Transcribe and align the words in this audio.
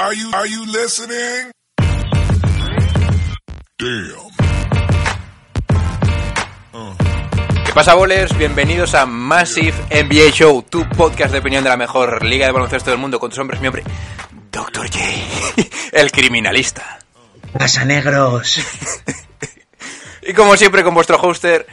Are 0.00 0.14
you, 0.14 0.30
are 0.32 0.46
you 0.46 0.64
listening? 0.64 1.52
Damn. 3.76 4.30
¿Qué 7.66 7.72
pasa, 7.74 7.92
bolers? 7.92 8.34
Bienvenidos 8.38 8.94
a 8.94 9.04
Massive 9.04 9.74
NBA 9.90 10.30
Show, 10.30 10.62
tu 10.62 10.88
podcast 10.88 11.32
de 11.32 11.40
opinión 11.40 11.62
de 11.64 11.68
la 11.68 11.76
mejor 11.76 12.24
liga 12.24 12.46
de 12.46 12.52
baloncesto 12.52 12.88
del 12.88 12.98
mundo 12.98 13.20
con 13.20 13.28
tus 13.28 13.40
hombres, 13.40 13.60
mi 13.60 13.66
hombre, 13.66 13.84
Dr. 14.50 14.88
J, 14.90 15.00
el 15.92 16.10
criminalista. 16.10 17.00
Pasa 17.58 17.84
negros. 17.84 18.58
Y 20.22 20.32
como 20.32 20.56
siempre, 20.56 20.82
con 20.82 20.94
vuestro 20.94 21.18
hoster, 21.18 21.66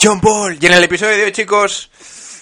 John 0.00 0.20
Paul. 0.20 0.58
Y 0.60 0.66
en 0.66 0.72
el 0.74 0.84
episodio 0.84 1.16
de 1.16 1.24
hoy, 1.24 1.32
chicos, 1.32 1.90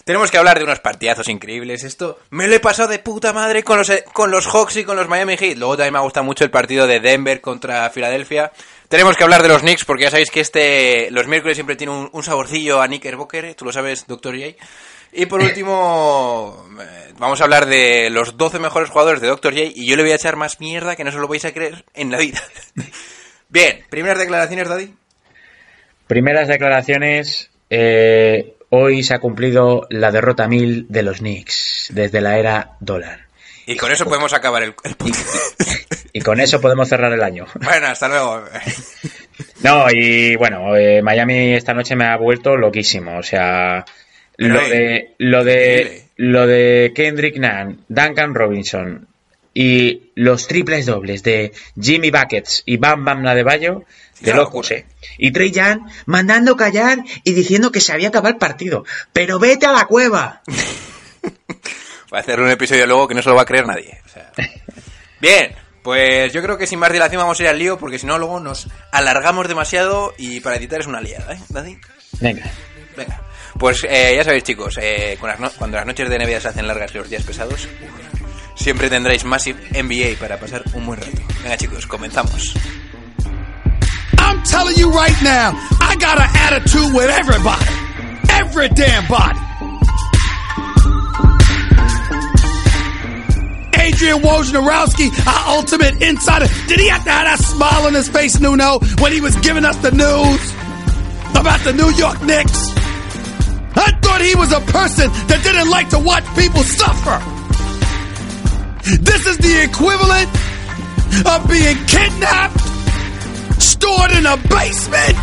tenemos 0.04 0.30
que 0.30 0.36
hablar 0.38 0.58
de 0.58 0.64
unos 0.64 0.80
partidazos 0.80 1.28
increíbles. 1.28 1.82
Esto 1.82 2.18
me 2.30 2.46
lo 2.46 2.54
he 2.54 2.60
pasado 2.60 2.88
de 2.88 2.98
puta 2.98 3.32
madre 3.32 3.62
con 3.62 3.78
los, 3.78 3.90
con 4.12 4.30
los 4.30 4.46
Hawks 4.46 4.76
y 4.76 4.84
con 4.84 4.96
los 4.96 5.08
Miami 5.08 5.36
Heat. 5.36 5.56
Luego 5.56 5.76
también 5.76 5.94
me 5.94 5.98
ha 5.98 6.02
gustado 6.02 6.24
mucho 6.24 6.44
el 6.44 6.50
partido 6.50 6.86
de 6.86 7.00
Denver 7.00 7.40
contra 7.40 7.88
Filadelfia. 7.90 8.52
Tenemos 8.88 9.16
que 9.16 9.24
hablar 9.24 9.42
de 9.42 9.48
los 9.48 9.62
Knicks 9.62 9.84
porque 9.84 10.04
ya 10.04 10.10
sabéis 10.10 10.30
que 10.30 10.40
este 10.40 11.10
los 11.10 11.26
miércoles 11.26 11.56
siempre 11.56 11.76
tiene 11.76 11.92
un, 11.92 12.10
un 12.12 12.22
saborcillo 12.22 12.82
a 12.82 12.86
Knickerbocker. 12.86 13.54
Tú 13.54 13.64
lo 13.64 13.72
sabes, 13.72 14.06
Dr. 14.06 14.36
J. 14.36 14.56
Y 15.12 15.26
por 15.26 15.40
último, 15.42 16.68
eh, 16.80 17.12
vamos 17.18 17.40
a 17.40 17.44
hablar 17.44 17.66
de 17.66 18.10
los 18.10 18.36
12 18.36 18.58
mejores 18.58 18.90
jugadores 18.90 19.22
de 19.22 19.28
Dr. 19.28 19.54
J. 19.54 19.70
Y 19.74 19.86
yo 19.86 19.96
le 19.96 20.02
voy 20.02 20.12
a 20.12 20.16
echar 20.16 20.36
más 20.36 20.60
mierda 20.60 20.96
que 20.96 21.04
no 21.04 21.12
se 21.12 21.18
lo 21.18 21.28
vais 21.28 21.44
a 21.46 21.52
creer 21.54 21.84
en 21.94 22.10
la 22.10 22.18
vida. 22.18 22.42
Bien, 23.48 23.84
primeras 23.88 24.18
declaraciones, 24.18 24.68
Daddy. 24.68 24.94
Primeras 26.06 26.48
declaraciones. 26.48 27.50
eh, 27.70 28.54
hoy 28.74 29.02
se 29.02 29.14
ha 29.14 29.20
cumplido 29.20 29.86
la 29.90 30.10
derrota 30.10 30.48
mil 30.48 30.86
de 30.88 31.02
los 31.02 31.18
Knicks 31.18 31.88
desde 31.92 32.20
la 32.20 32.38
era 32.38 32.72
dólar. 32.80 33.20
Y 33.66 33.76
con 33.76 33.92
eso 33.92 34.04
podemos 34.04 34.32
acabar 34.32 34.62
el, 34.62 34.74
el. 34.82 34.96
Y 36.12 36.20
con 36.20 36.40
eso 36.40 36.60
podemos 36.60 36.88
cerrar 36.88 37.12
el 37.12 37.22
año. 37.22 37.46
Bueno, 37.54 37.86
hasta 37.86 38.08
luego. 38.08 38.44
No, 39.62 39.86
y 39.90 40.36
bueno, 40.36 40.76
eh, 40.76 41.02
Miami 41.02 41.54
esta 41.54 41.72
noche 41.72 41.96
me 41.96 42.04
ha 42.04 42.16
vuelto 42.16 42.56
loquísimo. 42.56 43.18
O 43.18 43.22
sea, 43.22 43.84
lo 44.36 44.60
Pero, 44.60 44.68
de, 44.68 45.14
lo 45.18 45.44
de, 45.44 46.04
lo 46.16 46.46
de 46.46 46.92
Kendrick 46.94 47.36
Nunn, 47.38 47.84
Duncan 47.88 48.34
Robinson 48.34 49.08
y 49.54 50.10
los 50.16 50.48
triples 50.48 50.86
dobles 50.86 51.22
de 51.22 51.52
Jimmy 51.80 52.10
Buckets 52.10 52.64
y 52.66 52.76
Bam 52.76 53.04
Bam 53.04 53.22
la 53.22 53.34
de 53.34 53.42
una 53.44 54.34
locos, 54.34 54.70
eh. 54.70 54.86
Y 55.18 55.32
Trey 55.32 55.50
Young 55.50 55.82
mandando 56.06 56.56
callar 56.56 56.98
y 57.22 57.32
diciendo 57.32 57.70
que 57.70 57.80
se 57.80 57.92
había 57.92 58.08
acabado 58.08 58.32
el 58.32 58.38
partido. 58.38 58.84
Pero 59.12 59.38
vete 59.38 59.66
a 59.66 59.72
la 59.72 59.86
cueva. 59.86 60.42
Voy 62.10 62.18
a 62.18 62.20
hacer 62.20 62.40
un 62.40 62.50
episodio 62.50 62.86
luego 62.86 63.08
que 63.08 63.14
no 63.14 63.22
se 63.22 63.28
lo 63.28 63.36
va 63.36 63.42
a 63.42 63.46
creer 63.46 63.66
nadie. 63.66 64.00
o 64.04 64.08
sea. 64.08 64.32
Bien, 65.20 65.54
pues 65.82 66.32
yo 66.32 66.42
creo 66.42 66.58
que 66.58 66.66
sin 66.66 66.78
más 66.78 66.92
dilación 66.92 67.20
vamos 67.20 67.38
a 67.38 67.42
ir 67.42 67.48
al 67.48 67.58
lío 67.58 67.78
porque 67.78 67.98
si 67.98 68.06
no 68.06 68.18
luego 68.18 68.40
nos 68.40 68.68
alargamos 68.92 69.48
demasiado 69.48 70.14
y 70.18 70.40
para 70.40 70.56
editar 70.56 70.80
es 70.80 70.86
una 70.86 71.00
liada, 71.00 71.34
¿eh, 71.34 71.40
Daddy? 71.48 71.78
Venga. 72.20 72.50
Venga. 72.96 73.20
Pues 73.58 73.86
eh, 73.88 74.14
ya 74.16 74.24
sabéis, 74.24 74.42
chicos, 74.42 74.78
eh, 74.80 75.16
cuando 75.18 75.76
las 75.76 75.86
noches 75.86 76.08
de 76.08 76.18
Navidad 76.18 76.40
se 76.40 76.48
hacen 76.48 76.66
largas 76.66 76.92
y 76.94 76.98
los 76.98 77.08
días 77.08 77.22
pesados, 77.22 77.68
siempre 78.54 78.88
tendréis 78.88 79.24
Massive 79.24 79.58
NBA 79.82 80.18
para 80.18 80.38
pasar 80.38 80.62
un 80.74 80.86
buen 80.86 81.00
rato. 81.00 81.20
Venga, 81.42 81.56
chicos, 81.56 81.86
comenzamos. 81.86 82.54
I'm 84.18 84.42
telling 84.44 84.76
you 84.76 84.90
right 84.90 85.22
now, 85.22 85.52
I 85.80 85.96
got 85.96 86.18
an 86.18 86.28
attitude 86.34 86.94
with 86.94 87.10
everybody. 87.10 87.64
Every 88.30 88.68
damn 88.68 89.06
body. 89.06 89.40
Adrian 93.84 94.22
Wojnarowski, 94.22 95.10
our 95.26 95.56
ultimate 95.56 96.00
insider. 96.02 96.46
Did 96.68 96.80
he 96.80 96.88
have 96.88 97.04
to 97.04 97.10
have 97.10 97.26
that 97.26 97.38
smile 97.38 97.86
on 97.86 97.94
his 97.94 98.08
face, 98.08 98.40
Nuno, 98.40 98.78
when 98.98 99.12
he 99.12 99.20
was 99.20 99.36
giving 99.36 99.64
us 99.64 99.76
the 99.76 99.90
news 99.90 100.40
about 101.36 101.60
the 101.60 101.72
New 101.74 101.90
York 101.92 102.22
Knicks? 102.22 102.72
I 103.76 103.92
thought 104.00 104.20
he 104.22 104.34
was 104.34 104.52
a 104.52 104.60
person 104.72 105.10
that 105.28 105.40
didn't 105.42 105.68
like 105.68 105.90
to 105.90 105.98
watch 105.98 106.24
people 106.34 106.62
suffer. 106.62 107.43
This 108.84 109.26
is 109.26 109.38
the 109.38 109.62
equivalent 109.64 110.28
of 111.24 111.48
being 111.48 111.78
kidnapped 111.88 112.60
stored 113.56 114.12
in 114.12 114.26
a 114.26 114.36
basement, 114.36 115.16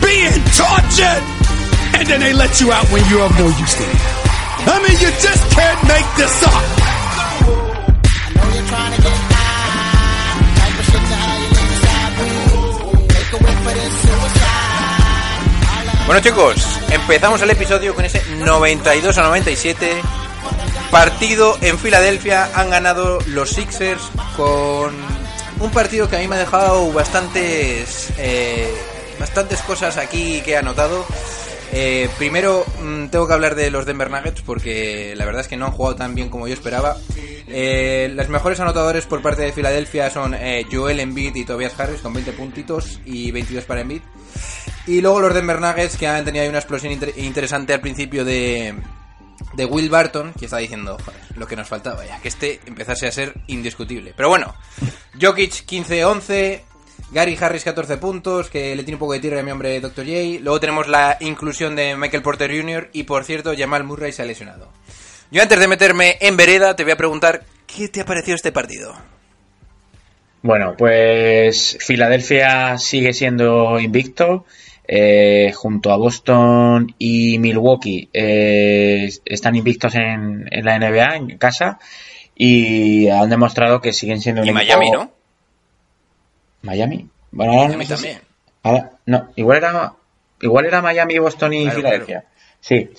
being 0.00 0.40
tortured, 0.56 1.24
and 1.92 2.08
then 2.08 2.20
they 2.20 2.32
let 2.32 2.58
you 2.62 2.72
out 2.72 2.88
when 2.88 3.04
you're 3.10 3.20
of 3.20 3.38
no 3.38 3.48
use 3.48 3.74
to 3.74 3.82
them. 3.82 4.00
I 4.64 4.80
mean, 4.80 4.96
you 4.96 5.10
just 5.20 5.44
can't 5.52 5.88
make 5.88 6.08
this 6.16 6.42
up. 6.42 6.84
Bueno, 16.06 16.20
chicos, 16.22 16.80
empezamos 16.90 17.42
el 17.42 17.50
episodio 17.50 17.94
con 17.94 18.06
ese 18.06 18.22
92 18.38 19.18
a 19.18 19.22
97. 19.22 20.23
Partido 20.94 21.58
en 21.60 21.76
Filadelfia. 21.76 22.50
Han 22.54 22.70
ganado 22.70 23.18
los 23.26 23.50
Sixers 23.50 24.00
con 24.36 24.94
un 25.58 25.70
partido 25.72 26.08
que 26.08 26.14
a 26.14 26.18
mí 26.20 26.28
me 26.28 26.36
ha 26.36 26.38
dejado 26.38 26.92
bastantes, 26.92 28.10
eh, 28.16 28.72
bastantes 29.18 29.60
cosas 29.62 29.96
aquí 29.96 30.40
que 30.42 30.52
he 30.52 30.56
anotado. 30.56 31.04
Eh, 31.72 32.08
primero 32.16 32.64
mm, 32.80 33.06
tengo 33.08 33.26
que 33.26 33.34
hablar 33.34 33.56
de 33.56 33.72
los 33.72 33.86
Denver 33.86 34.08
Nuggets 34.08 34.42
porque 34.42 35.14
la 35.16 35.24
verdad 35.24 35.40
es 35.40 35.48
que 35.48 35.56
no 35.56 35.66
han 35.66 35.72
jugado 35.72 35.96
tan 35.96 36.14
bien 36.14 36.28
como 36.28 36.46
yo 36.46 36.54
esperaba. 36.54 36.96
Eh, 37.48 38.12
los 38.14 38.28
mejores 38.28 38.60
anotadores 38.60 39.04
por 39.06 39.20
parte 39.20 39.42
de 39.42 39.52
Filadelfia 39.52 40.10
son 40.10 40.32
eh, 40.34 40.64
Joel 40.70 41.00
Embiid 41.00 41.34
y 41.34 41.44
Tobias 41.44 41.72
Harris 41.76 42.02
con 42.02 42.12
20 42.12 42.32
puntitos 42.34 43.00
y 43.04 43.32
22 43.32 43.64
para 43.64 43.80
Embiid. 43.80 44.02
Y 44.86 45.00
luego 45.00 45.18
los 45.20 45.34
Denver 45.34 45.60
Nuggets 45.60 45.96
que 45.96 46.06
han 46.06 46.24
tenido 46.24 46.44
ahí 46.44 46.48
una 46.48 46.58
explosión 46.58 46.92
inter- 46.92 47.14
interesante 47.16 47.74
al 47.74 47.80
principio 47.80 48.24
de, 48.24 48.74
de 49.56 49.64
Will 49.64 49.90
Barton, 49.90 50.32
que 50.32 50.46
está 50.46 50.58
diciendo, 50.58 50.96
joder, 51.04 51.20
lo 51.36 51.46
que 51.46 51.56
nos 51.56 51.68
faltaba 51.68 52.04
ya, 52.04 52.20
que 52.20 52.28
este 52.28 52.60
empezase 52.66 53.06
a 53.06 53.12
ser 53.12 53.34
indiscutible. 53.46 54.12
Pero 54.16 54.28
bueno, 54.28 54.54
Jokic 55.20 55.66
15-11, 55.66 56.60
Gary 57.10 57.38
Harris 57.40 57.64
14 57.64 57.96
puntos, 57.98 58.50
que 58.50 58.74
le 58.74 58.82
tiene 58.82 58.96
un 58.96 59.00
poco 59.00 59.12
de 59.12 59.20
tiro 59.20 59.38
a 59.38 59.42
mi 59.42 59.50
hombre 59.50 59.80
Dr. 59.80 60.04
J. 60.04 60.40
Luego 60.40 60.60
tenemos 60.60 60.88
la 60.88 61.16
inclusión 61.20 61.76
de 61.76 61.96
Michael 61.96 62.22
Porter 62.22 62.50
Jr. 62.50 62.90
y 62.92 63.04
por 63.04 63.24
cierto, 63.24 63.52
Jamal 63.56 63.84
Murray 63.84 64.12
se 64.12 64.22
ha 64.22 64.24
lesionado. 64.24 64.68
Yo 65.30 65.42
antes 65.42 65.58
de 65.58 65.68
meterme 65.68 66.18
en 66.20 66.36
vereda 66.36 66.76
te 66.76 66.84
voy 66.84 66.92
a 66.92 66.96
preguntar, 66.96 67.44
¿qué 67.66 67.88
te 67.88 68.00
ha 68.00 68.04
parecido 68.04 68.36
este 68.36 68.52
partido? 68.52 68.94
Bueno, 70.42 70.74
pues 70.76 71.78
Filadelfia 71.80 72.76
sigue 72.76 73.14
siendo 73.14 73.80
invicto. 73.80 74.44
Eh, 74.86 75.52
junto 75.54 75.90
a 75.92 75.96
Boston 75.96 76.94
y 76.98 77.38
Milwaukee 77.38 78.08
eh, 78.12 79.08
están 79.24 79.56
invictos 79.56 79.94
en, 79.94 80.46
en 80.50 80.64
la 80.64 80.78
NBA, 80.78 81.16
en 81.16 81.38
casa, 81.38 81.78
y 82.36 83.08
han 83.08 83.30
demostrado 83.30 83.80
que 83.80 83.92
siguen 83.92 84.20
siendo 84.20 84.42
un 84.42 84.48
Y 84.48 84.50
equipo- 84.50 84.64
Miami, 84.66 84.90
¿no? 84.90 85.12
Miami. 86.62 87.08
Bueno, 87.30 87.52
ahora 87.52 87.64
Miami 87.68 87.84
no 87.84 87.88
sé 87.88 87.96
si- 87.96 88.02
también. 88.02 88.20
ahora- 88.62 88.90
no, 89.06 89.28
igual 89.36 89.58
era, 89.58 89.92
igual 90.40 90.66
era 90.66 90.82
Miami, 90.82 91.18
Boston 91.18 91.52
y 91.54 91.62
Claro, 91.64 91.76
Filadelfia. 91.78 92.24
Sí. 92.60 92.90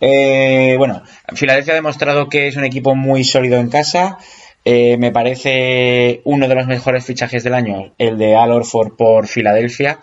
Eh, 0.00 0.74
bueno, 0.78 1.02
Filadelfia 1.34 1.74
ha 1.74 1.76
demostrado 1.76 2.28
que 2.28 2.48
es 2.48 2.56
un 2.56 2.64
equipo 2.64 2.94
muy 2.94 3.24
sólido 3.24 3.58
en 3.58 3.68
casa. 3.68 4.18
Eh, 4.64 4.96
me 4.98 5.10
parece 5.10 6.20
uno 6.24 6.48
de 6.48 6.54
los 6.54 6.66
mejores 6.66 7.04
fichajes 7.04 7.44
del 7.44 7.54
año, 7.54 7.92
el 7.98 8.16
de 8.16 8.36
Al 8.36 8.52
Horford 8.52 8.94
por 8.96 9.26
Filadelfia. 9.26 9.98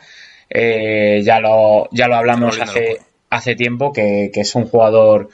Eh, 0.50 1.22
ya 1.24 1.40
lo, 1.40 1.90
ya 1.92 2.08
lo 2.08 2.16
hablamos 2.16 2.60
hace, 2.60 3.00
hace 3.30 3.56
tiempo, 3.56 3.92
que, 3.92 4.32
que 4.34 4.42
es 4.42 4.56
un 4.56 4.68
jugador 4.68 5.30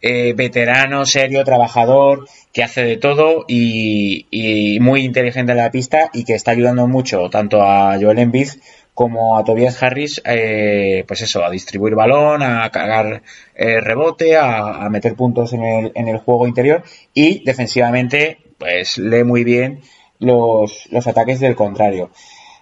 eh, 0.00 0.32
veterano, 0.34 1.04
serio, 1.06 1.44
trabajador, 1.44 2.28
que 2.52 2.62
hace 2.62 2.84
de 2.84 2.96
todo 2.96 3.44
y, 3.48 4.26
y 4.30 4.78
muy 4.80 5.02
inteligente 5.02 5.52
en 5.52 5.58
la 5.58 5.70
pista 5.70 6.10
y 6.12 6.24
que 6.24 6.34
está 6.34 6.52
ayudando 6.52 6.86
mucho 6.86 7.28
tanto 7.30 7.62
a 7.62 7.98
Joel 8.00 8.18
Embiid 8.18 8.48
como 8.94 9.38
a 9.38 9.44
Tobias 9.44 9.80
Harris, 9.80 10.20
eh, 10.24 11.04
pues 11.06 11.20
eso, 11.22 11.44
a 11.44 11.50
distribuir 11.50 11.94
balón, 11.94 12.42
a 12.42 12.68
cargar 12.70 13.22
eh, 13.54 13.80
rebote, 13.80 14.36
a, 14.36 14.84
a 14.84 14.90
meter 14.90 15.14
puntos 15.14 15.52
en 15.52 15.62
el, 15.62 15.92
en 15.94 16.08
el 16.08 16.18
juego 16.18 16.48
interior 16.48 16.82
y 17.14 17.44
defensivamente, 17.44 18.38
pues 18.58 18.98
lee 18.98 19.22
muy 19.22 19.44
bien 19.44 19.82
los, 20.18 20.88
los 20.90 21.06
ataques 21.06 21.38
del 21.38 21.54
contrario. 21.54 22.10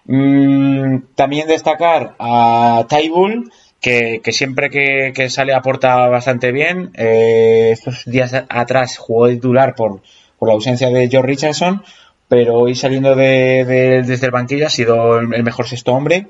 Mm, 0.09 0.99
también 1.15 1.49
destacar 1.49 2.15
a 2.19 2.87
Tybull, 2.89 3.51
que, 3.81 4.21
que 4.23 4.33
siempre 4.33 4.71
que, 4.71 5.13
que 5.15 5.29
sale 5.31 5.53
aporta 5.55 6.09
bastante 6.09 6.53
bien. 6.53 6.91
Eh, 6.95 7.71
estos 7.73 8.05
días 8.07 8.33
atrás 8.49 8.99
jugó 8.99 9.29
titular 9.29 9.75
por, 9.75 10.03
por 10.39 10.49
la 10.49 10.55
ausencia 10.55 10.89
de 10.91 11.09
George 11.09 11.27
Richardson, 11.29 11.83
pero 12.29 12.55
hoy 12.59 12.75
saliendo 12.75 13.15
de, 13.15 13.65
de- 13.65 14.03
desde 14.03 14.27
el 14.27 14.33
banquillo 14.33 14.67
ha 14.67 14.71
sido 14.71 15.19
el, 15.19 15.43
mejor 15.43 15.67
sexto 15.69 15.93
hombre. 15.93 16.27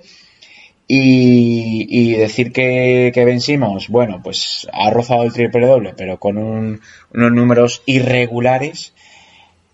Y, 0.89 1.87
y 1.89 2.13
decir 2.15 2.53
que, 2.53 3.11
que 3.13 3.25
Ben 3.25 3.41
Simmons, 3.41 3.89
bueno, 3.89 4.21
pues 4.23 4.69
ha 4.73 4.89
rozado 4.91 5.25
el 5.25 5.33
triple 5.33 5.67
doble, 5.67 5.95
pero 5.97 6.19
con 6.19 6.39
un- 6.39 6.81
unos 7.13 7.33
números 7.33 7.83
irregulares. 7.87 8.93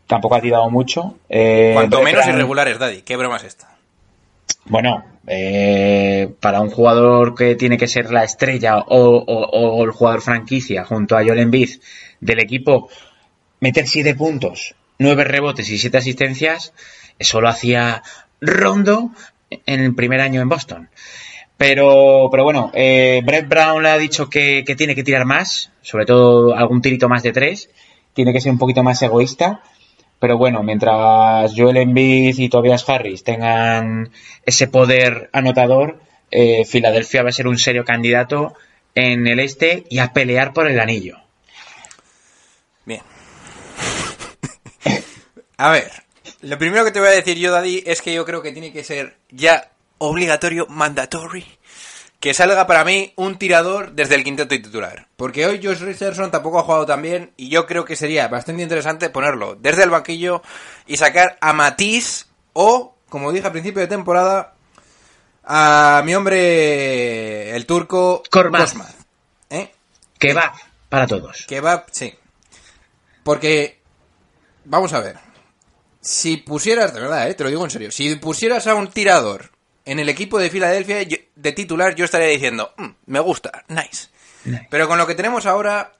tampoco 0.06 0.34
ha 0.36 0.40
tirado 0.40 0.68
mucho. 0.70 1.16
Eh, 1.28 1.72
Cuanto 1.74 2.02
menos 2.02 2.24
Brown- 2.24 2.34
irregular 2.36 2.68
es 2.68 2.78
Daddy. 2.78 3.02
¿Qué 3.02 3.16
broma 3.16 3.36
es 3.36 3.44
esta? 3.44 3.71
Bueno, 4.66 5.04
eh, 5.26 6.34
para 6.40 6.60
un 6.60 6.70
jugador 6.70 7.34
que 7.34 7.54
tiene 7.54 7.78
que 7.78 7.88
ser 7.88 8.10
la 8.10 8.24
estrella 8.24 8.78
o, 8.78 9.84
el 9.84 9.90
jugador 9.90 10.20
franquicia 10.20 10.84
junto 10.84 11.16
a 11.16 11.24
Joel 11.24 11.38
Embiid 11.38 11.80
del 12.20 12.40
equipo, 12.40 12.88
meter 13.60 13.86
7 13.86 14.14
puntos, 14.14 14.74
9 14.98 15.24
rebotes 15.24 15.70
y 15.70 15.78
7 15.78 15.98
asistencias, 15.98 16.72
eso 17.18 17.40
lo 17.40 17.48
hacía 17.48 18.02
Rondo 18.40 19.10
en 19.50 19.80
el 19.80 19.94
primer 19.94 20.20
año 20.20 20.40
en 20.40 20.48
Boston. 20.48 20.88
Pero, 21.56 22.28
pero 22.30 22.42
bueno, 22.42 22.72
eh, 22.74 23.22
Brett 23.24 23.48
Brown 23.48 23.82
le 23.82 23.90
ha 23.90 23.98
dicho 23.98 24.28
que, 24.28 24.64
que 24.66 24.74
tiene 24.74 24.96
que 24.96 25.04
tirar 25.04 25.24
más, 25.24 25.70
sobre 25.82 26.06
todo 26.06 26.56
algún 26.56 26.82
tirito 26.82 27.08
más 27.08 27.22
de 27.22 27.32
3, 27.32 27.70
tiene 28.14 28.32
que 28.32 28.40
ser 28.40 28.50
un 28.50 28.58
poquito 28.58 28.82
más 28.82 29.00
egoísta. 29.02 29.62
Pero 30.22 30.38
bueno, 30.38 30.62
mientras 30.62 31.52
Joel 31.56 31.78
Embiid 31.78 32.38
y 32.38 32.48
Tobias 32.48 32.88
Harris 32.88 33.24
tengan 33.24 34.12
ese 34.46 34.68
poder 34.68 35.28
anotador, 35.32 35.98
eh, 36.30 36.64
Filadelfia 36.64 37.24
va 37.24 37.30
a 37.30 37.32
ser 37.32 37.48
un 37.48 37.58
serio 37.58 37.84
candidato 37.84 38.54
en 38.94 39.26
el 39.26 39.40
este 39.40 39.82
y 39.90 39.98
a 39.98 40.12
pelear 40.12 40.52
por 40.52 40.68
el 40.68 40.78
anillo. 40.78 41.16
Bien. 42.84 43.02
A 45.56 45.70
ver, 45.70 45.90
lo 46.42 46.56
primero 46.56 46.84
que 46.84 46.92
te 46.92 47.00
voy 47.00 47.08
a 47.08 47.12
decir 47.16 47.36
yo, 47.36 47.50
Daddy, 47.50 47.82
es 47.84 48.00
que 48.00 48.14
yo 48.14 48.24
creo 48.24 48.42
que 48.42 48.52
tiene 48.52 48.72
que 48.72 48.84
ser 48.84 49.16
ya 49.28 49.72
obligatorio, 49.98 50.68
mandatory, 50.68 51.44
que 52.22 52.34
salga 52.34 52.68
para 52.68 52.84
mí 52.84 53.12
un 53.16 53.36
tirador 53.36 53.94
desde 53.94 54.14
el 54.14 54.22
quinteto 54.22 54.50
titular. 54.50 55.08
Porque 55.16 55.44
hoy 55.44 55.60
Josh 55.60 55.80
Richardson 55.80 56.30
tampoco 56.30 56.60
ha 56.60 56.62
jugado 56.62 56.86
tan 56.86 57.02
bien 57.02 57.32
y 57.36 57.48
yo 57.48 57.66
creo 57.66 57.84
que 57.84 57.96
sería 57.96 58.28
bastante 58.28 58.62
interesante 58.62 59.10
ponerlo 59.10 59.56
desde 59.56 59.82
el 59.82 59.90
banquillo 59.90 60.40
y 60.86 60.98
sacar 60.98 61.36
a 61.40 61.52
Matisse 61.52 62.26
o, 62.52 62.94
como 63.08 63.32
dije 63.32 63.46
al 63.46 63.52
principio 63.52 63.80
de 63.80 63.88
temporada, 63.88 64.54
a 65.42 66.00
mi 66.04 66.14
hombre, 66.14 67.56
el 67.56 67.66
turco 67.66 68.22
Kormaz. 68.30 68.74
¿Eh? 69.50 69.72
Que 70.16 70.32
va 70.32 70.54
para 70.88 71.08
todos. 71.08 71.44
Que 71.48 71.60
va, 71.60 71.84
sí. 71.90 72.14
Porque, 73.24 73.80
vamos 74.64 74.92
a 74.92 75.00
ver. 75.00 75.18
Si 76.00 76.36
pusieras, 76.36 76.94
de 76.94 77.00
verdad, 77.00 77.28
eh, 77.28 77.34
te 77.34 77.42
lo 77.42 77.50
digo 77.50 77.64
en 77.64 77.70
serio, 77.70 77.90
si 77.90 78.14
pusieras 78.14 78.68
a 78.68 78.76
un 78.76 78.90
tirador 78.90 79.51
en 79.84 79.98
el 79.98 80.08
equipo 80.08 80.38
de 80.38 80.50
Filadelfia 80.50 81.02
yo- 81.02 81.16
de 81.34 81.52
titular, 81.52 81.94
yo 81.94 82.04
estaría 82.04 82.28
diciendo, 82.28 82.72
"Mm, 82.76 82.88
me 83.06 83.20
gusta, 83.20 83.64
nice. 83.68 84.08
Nice. 84.44 84.66
Pero 84.70 84.88
con 84.88 84.98
lo 84.98 85.06
que 85.06 85.14
tenemos 85.14 85.46
ahora, 85.46 85.92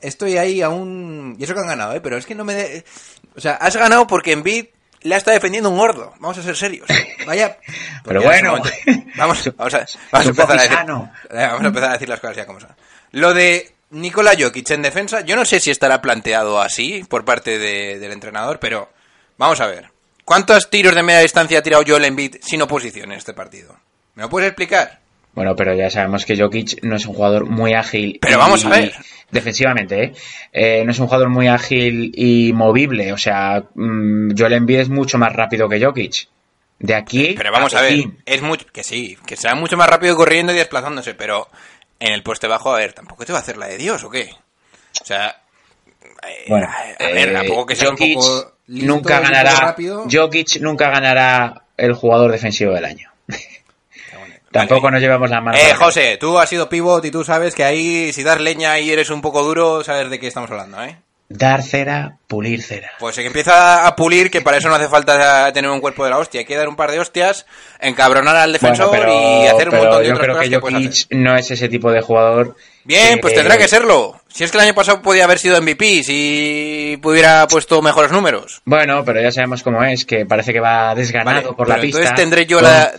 estoy 0.00 0.36
ahí 0.36 0.60
aún... 0.62 1.36
Y 1.38 1.44
eso 1.44 1.54
que 1.54 1.60
han 1.60 1.66
ganado, 1.68 1.94
¿eh? 1.94 2.00
Pero 2.00 2.16
es 2.18 2.26
que 2.26 2.34
no 2.34 2.44
me... 2.44 2.54
de- 2.54 2.84
O 3.36 3.40
sea, 3.40 3.54
has 3.54 3.76
ganado 3.76 4.06
porque 4.06 4.32
Embiid 4.32 4.66
le 5.02 5.14
ha 5.14 5.18
estado 5.18 5.34
defendiendo 5.36 5.70
un 5.70 5.78
gordo. 5.78 6.12
Vamos 6.20 6.36
a 6.38 6.42
ser 6.42 6.54
serios. 6.56 6.86
Vaya... 7.26 7.56
Pero 8.04 8.20
bueno. 8.22 8.52
Vamos, 9.16 9.50
vamos 9.56 9.74
a, 9.74 9.86
vamos 10.12 10.12
a 10.12 10.18
un 10.20 10.26
empezar 10.28 10.50
a 10.58 10.62
decir... 10.62 10.78
Eh, 11.30 11.36
Vamos 11.46 11.64
a 11.64 11.66
empezar 11.68 11.90
a 11.90 11.92
decir 11.94 12.08
las 12.08 12.20
cosas 12.20 12.36
ya 12.36 12.46
como 12.46 12.60
son. 12.60 12.70
Lo 13.12 13.32
de 13.32 13.72
Nikola 13.90 14.32
Jokic 14.38 14.70
en 14.70 14.82
defensa, 14.82 15.22
yo 15.22 15.34
no 15.34 15.44
sé 15.46 15.58
si 15.60 15.70
estará 15.70 16.02
planteado 16.02 16.60
así 16.60 17.04
por 17.08 17.24
parte 17.24 17.58
de- 17.58 17.98
del 17.98 18.12
entrenador, 18.12 18.58
pero 18.60 18.90
vamos 19.38 19.60
a 19.62 19.66
ver. 19.66 19.90
¿Cuántos 20.28 20.68
tiros 20.68 20.94
de 20.94 21.02
media 21.02 21.20
distancia 21.20 21.58
ha 21.58 21.62
tirado 21.62 21.82
Joel 21.86 22.04
Embiid 22.04 22.36
sin 22.42 22.60
oposición 22.60 23.12
en 23.12 23.16
este 23.16 23.32
partido? 23.32 23.74
¿Me 24.14 24.24
lo 24.24 24.28
puedes 24.28 24.48
explicar? 24.50 24.98
Bueno, 25.32 25.56
pero 25.56 25.74
ya 25.74 25.88
sabemos 25.88 26.26
que 26.26 26.36
Jokic 26.36 26.82
no 26.82 26.96
es 26.96 27.06
un 27.06 27.14
jugador 27.14 27.46
muy 27.46 27.72
ágil. 27.72 28.18
Pero 28.20 28.34
y- 28.34 28.36
vamos 28.36 28.62
a 28.66 28.68
ver. 28.68 28.94
Defensivamente, 29.30 30.04
¿eh? 30.04 30.12
Eh, 30.52 30.82
no 30.84 30.90
es 30.90 30.98
un 30.98 31.06
jugador 31.06 31.30
muy 31.30 31.48
ágil 31.48 32.12
y 32.14 32.52
movible. 32.52 33.14
O 33.14 33.16
sea, 33.16 33.62
mm, 33.74 34.32
Joel 34.36 34.52
Embiid 34.52 34.80
es 34.80 34.88
mucho 34.90 35.16
más 35.16 35.32
rápido 35.32 35.66
que 35.66 35.82
Jokic. 35.82 36.28
De 36.78 36.94
aquí. 36.94 37.32
Pero 37.34 37.50
vamos 37.50 37.72
a 37.72 37.80
ver, 37.80 38.04
es 38.26 38.42
mucho 38.42 38.66
que 38.70 38.84
sí, 38.84 39.16
que 39.24 39.34
será 39.34 39.54
mucho 39.54 39.78
más 39.78 39.88
rápido 39.88 40.14
corriendo 40.14 40.52
y 40.52 40.56
desplazándose, 40.56 41.14
pero 41.14 41.48
en 41.98 42.12
el 42.12 42.22
poste 42.22 42.48
bajo, 42.48 42.74
a 42.74 42.76
ver, 42.76 42.92
tampoco 42.92 43.24
te 43.24 43.32
va 43.32 43.38
a 43.38 43.42
hacer 43.42 43.56
la 43.56 43.66
de 43.68 43.78
Dios 43.78 44.04
o 44.04 44.10
qué? 44.10 44.30
O 45.00 45.04
sea, 45.06 45.40
eh, 46.22 46.44
Bueno, 46.48 46.68
a 46.68 47.04
ver, 47.12 47.34
eh, 47.34 47.48
poco 47.48 47.64
que 47.64 47.76
sea 47.76 47.88
Jokic 47.88 48.18
un 48.18 48.22
poco 48.22 48.57
listo 48.68 48.86
nunca 48.94 49.20
ganará. 49.20 49.54
rápido. 49.54 50.04
Jokic 50.10 50.60
nunca 50.60 50.88
ganará 50.90 51.62
el 51.76 51.92
jugador 51.94 52.30
defensivo 52.30 52.72
del 52.72 52.84
año. 52.84 53.10
Tampoco 54.50 54.82
Vale. 54.82 54.92
nos 54.94 55.02
llevamos 55.02 55.28
las 55.30 55.42
manos. 55.42 55.60
a 55.60 55.64
Eh, 55.64 55.68
la 55.70 55.76
José, 55.76 56.16
tú 56.18 56.38
has 56.38 56.48
sido 56.48 56.68
pivot 56.68 57.04
y 57.04 57.10
tú 57.10 57.22
sabes 57.22 57.54
que 57.54 57.64
ahí, 57.64 58.12
si 58.12 58.22
das 58.22 58.40
leña 58.40 58.78
y 58.78 58.90
eres 58.90 59.10
un 59.10 59.20
poco 59.20 59.42
duro, 59.42 59.84
sabes 59.84 60.08
de 60.08 60.18
qué 60.18 60.26
estamos 60.26 60.50
hablando, 60.50 60.82
¿eh? 60.82 60.96
Dar 61.30 61.62
cera, 61.62 62.16
pulir 62.26 62.62
cera. 62.62 62.92
Pues 62.98 63.14
que 63.16 63.26
empieza 63.26 63.86
a 63.86 63.94
pulir, 63.94 64.30
que 64.30 64.40
para 64.40 64.56
eso 64.56 64.70
no 64.70 64.76
hace 64.76 64.88
falta 64.88 65.52
tener 65.52 65.70
un 65.70 65.82
cuerpo 65.82 66.02
de 66.04 66.10
la 66.10 66.16
hostia. 66.16 66.40
Hay 66.40 66.46
que 66.46 66.56
dar 66.56 66.68
un 66.68 66.76
par 66.76 66.90
de 66.90 66.98
hostias, 66.98 67.44
encabronar 67.80 68.34
al 68.36 68.54
defensor 68.54 68.88
Bueno, 68.88 69.04
pero, 69.04 69.42
y 69.42 69.46
hacer 69.46 69.68
un 69.68 69.72
pero 69.72 69.82
montón 69.82 70.02
de 70.02 70.08
yo 70.08 70.14
otras 70.14 70.24
creo 70.38 70.60
cosas 70.62 70.80
que. 70.80 70.86
Jokic 70.86 71.06
no 71.10 71.36
es 71.36 71.50
ese 71.50 71.68
tipo 71.68 71.92
de 71.92 72.00
jugador. 72.00 72.56
Bien, 72.88 73.20
pues 73.20 73.34
tendrá 73.34 73.58
que 73.58 73.68
serlo. 73.68 74.18
Si 74.28 74.44
es 74.44 74.50
que 74.50 74.56
el 74.56 74.64
año 74.64 74.74
pasado 74.74 75.02
podía 75.02 75.24
haber 75.24 75.38
sido 75.38 75.60
MVP, 75.60 76.02
si 76.02 76.98
pudiera 77.02 77.46
puesto 77.46 77.82
mejores 77.82 78.10
números. 78.10 78.62
Bueno, 78.64 79.04
pero 79.04 79.20
ya 79.20 79.30
sabemos 79.30 79.62
cómo 79.62 79.84
es, 79.84 80.06
que 80.06 80.24
parece 80.24 80.54
que 80.54 80.60
va 80.60 80.94
desganado 80.94 81.42
Vale, 81.42 81.54
por 81.54 81.68
la 81.68 81.78
pista. 81.78 81.98
entonces 81.98 82.14
tendré 82.14 82.46
yo 82.46 82.62
la... 82.62 82.90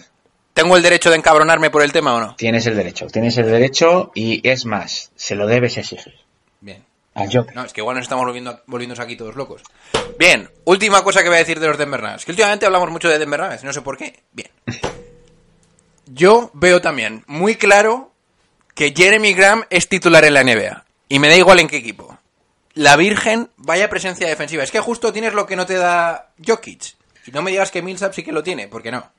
¿Tengo 0.54 0.78
el 0.78 0.84
derecho 0.84 1.10
de 1.10 1.16
encabronarme 1.16 1.72
por 1.72 1.82
el 1.82 1.92
tema 1.92 2.14
o 2.14 2.20
no? 2.20 2.36
Tienes 2.36 2.68
el 2.68 2.76
derecho, 2.76 3.08
tienes 3.08 3.36
el 3.38 3.48
derecho 3.48 4.12
y 4.14 4.48
es 4.48 4.66
más, 4.66 5.12
se 5.16 5.34
lo 5.34 5.48
debes 5.48 5.78
exigir. 5.78 6.14
Bien. 6.62 6.84
A 7.16 7.26
Jokic. 7.26 7.56
No, 7.56 7.66
es 7.66 7.74
que 7.74 7.82
igual 7.82 7.96
nos 7.96 8.04
estamos 8.04 8.26
volviendo, 8.26 8.62
volviéndose 8.68 9.02
aquí 9.02 9.16
todos 9.16 9.36
locos. 9.36 9.64
Bien, 10.20 10.52
última 10.66 11.04
cosa 11.04 11.24
que 11.24 11.30
voy 11.30 11.38
a 11.38 11.40
decir 11.40 11.60
de 11.60 11.68
los 11.68 11.80
Denver 11.80 12.04
Nuggets. 12.04 12.26
Que 12.26 12.32
últimamente 12.32 12.68
hablamos 12.68 12.92
mucho 12.92 13.10
de 13.10 13.18
Denver 13.18 13.40
Nuggets, 13.40 13.64
no 13.64 13.74
sé 13.74 13.82
por 13.82 13.98
qué. 13.98 14.20
Bien. 14.34 14.50
Yo 16.06 16.52
veo 16.54 16.80
también 16.80 17.24
muy 17.26 17.56
claro 17.56 18.09
que 18.76 18.94
Jeremy 18.96 19.34
Graham 19.34 19.64
es 19.70 19.88
titular 19.88 20.24
en 20.26 20.34
la 20.34 20.44
NBA. 20.44 20.86
Y 21.10 21.20
me 21.20 21.28
da 21.30 21.36
igual 21.36 21.60
en 21.60 21.68
qué 21.68 21.78
equipo. 21.78 22.18
La 22.76 22.96
Virgen, 22.96 23.50
vaya 23.58 23.90
presencia 23.90 24.28
defensiva. 24.28 24.64
Es 24.64 24.72
que 24.72 24.80
justo 24.80 25.12
tienes 25.12 25.34
lo 25.34 25.46
que 25.48 25.56
no 25.56 25.66
te 25.66 25.74
da 25.76 26.30
Jokic. 26.46 26.96
Y 27.26 27.32
no 27.32 27.42
me 27.42 27.52
digas 27.52 27.72
que 27.72 27.82
Millsap 27.82 28.14
sí 28.14 28.24
que 28.24 28.32
lo 28.32 28.44
tiene, 28.44 28.68
porque 28.68 28.92
no. 28.92 29.10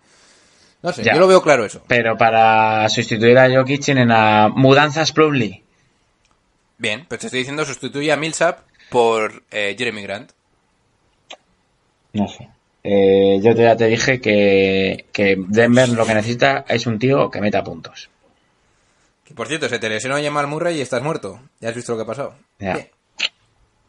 No 0.83 0.93
sé, 0.93 1.03
Ya. 1.05 1.13
yo 1.15 1.21
lo 1.21 1.27
veo 1.27 1.43
claro 1.43 1.65
eso. 1.65 1.83
Pero 1.89 2.17
para 2.17 2.89
sustituir 2.89 3.37
a 3.39 3.51
Jokic 3.55 3.85
tienen 3.85 4.11
a 4.11 4.49
Mudanzas 4.49 5.13
Plumlee. 5.13 5.63
Bien, 6.79 7.05
pues 7.07 7.21
te 7.21 7.27
estoy 7.27 7.41
diciendo 7.41 7.65
sustituye 7.67 8.11
a 8.13 8.17
Millsap 8.17 8.61
por 8.89 9.43
eh, 9.51 9.75
Jeremy 9.77 10.03
Grant. 10.03 10.31
No 12.13 12.27
sé. 12.29 12.49
Eh, 12.83 13.39
yo 13.43 13.55
te- 13.55 13.63
ya 13.63 13.77
te 13.77 13.87
dije 13.89 14.21
que, 14.21 15.05
que 15.13 15.37
Denver 15.49 15.91
lo 15.91 16.07
que 16.07 16.15
necesita 16.15 16.65
es 16.67 16.87
un 16.87 16.99
tío 16.99 17.31
que 17.31 17.41
meta 17.43 17.63
puntos. 17.63 18.09
Por 19.35 19.47
cierto, 19.49 19.69
se 19.69 19.79
te 19.79 19.89
lesionó 19.89 20.17
Jamal 20.23 20.47
Murray 20.47 20.79
y 20.79 20.81
estás 20.81 21.03
muerto. 21.03 21.41
Ya 21.61 21.69
has 21.71 21.75
visto 21.75 21.93
lo 21.93 21.99
que 21.99 22.03
ha 22.03 22.07
pasado. 22.07 22.35
Bien. 22.59 22.89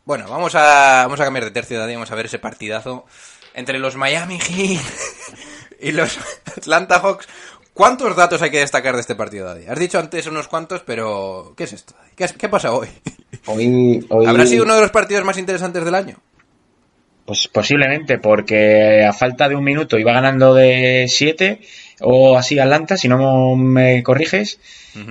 Bueno, 0.05 0.25
vamos 0.29 0.55
a, 0.55 1.03
vamos 1.03 1.19
a 1.19 1.24
cambiar 1.24 1.45
de 1.45 1.51
tercio, 1.51 1.79
Dani. 1.79 1.93
Vamos 1.93 2.12
a 2.12 2.15
ver 2.15 2.25
ese 2.25 2.39
partidazo 2.39 3.05
entre 3.53 3.79
los 3.79 3.95
Miami 3.95 4.39
Heat 4.39 4.81
y 5.79 5.91
los 5.91 6.17
Atlanta 6.57 7.00
Hawks. 7.00 7.27
¿Cuántos 7.74 8.15
datos 8.15 8.41
hay 8.41 8.51
que 8.51 8.60
destacar 8.60 8.95
de 8.95 9.01
este 9.01 9.15
partido, 9.15 9.45
Daddy? 9.48 9.65
Has 9.67 9.79
dicho 9.79 9.98
antes 9.98 10.27
unos 10.27 10.48
cuantos, 10.48 10.81
pero 10.86 11.53
¿qué 11.55 11.63
es 11.63 11.74
esto? 11.74 11.93
Daddy? 11.98 12.12
¿Qué, 12.15 12.24
has- 12.25 12.33
qué 12.33 12.50
pasa 12.50 12.74
hoy? 12.74 12.88
Hoy, 13.48 14.05
hoy- 14.10 14.25
¿Habrá 14.27 14.45
sido 14.45 14.63
uno 14.65 14.75
de 14.75 14.81
los 14.81 14.91
partidos 14.91 15.24
más 15.24 15.38
interesantes 15.38 15.83
del 15.86 15.95
año? 15.95 16.17
Pues 17.25 17.48
posiblemente, 17.48 18.17
porque 18.19 19.05
a 19.05 19.13
falta 19.13 19.48
de 19.48 19.55
un 19.55 19.63
minuto 19.63 19.98
iba 19.98 20.12
ganando 20.12 20.53
de 20.53 21.05
7 21.07 21.62
o 22.01 22.38
así 22.38 22.58
Atlanta, 22.60 22.98
si 22.98 23.08
no 23.08 23.55
me 23.55 24.01
corriges, 24.03 24.60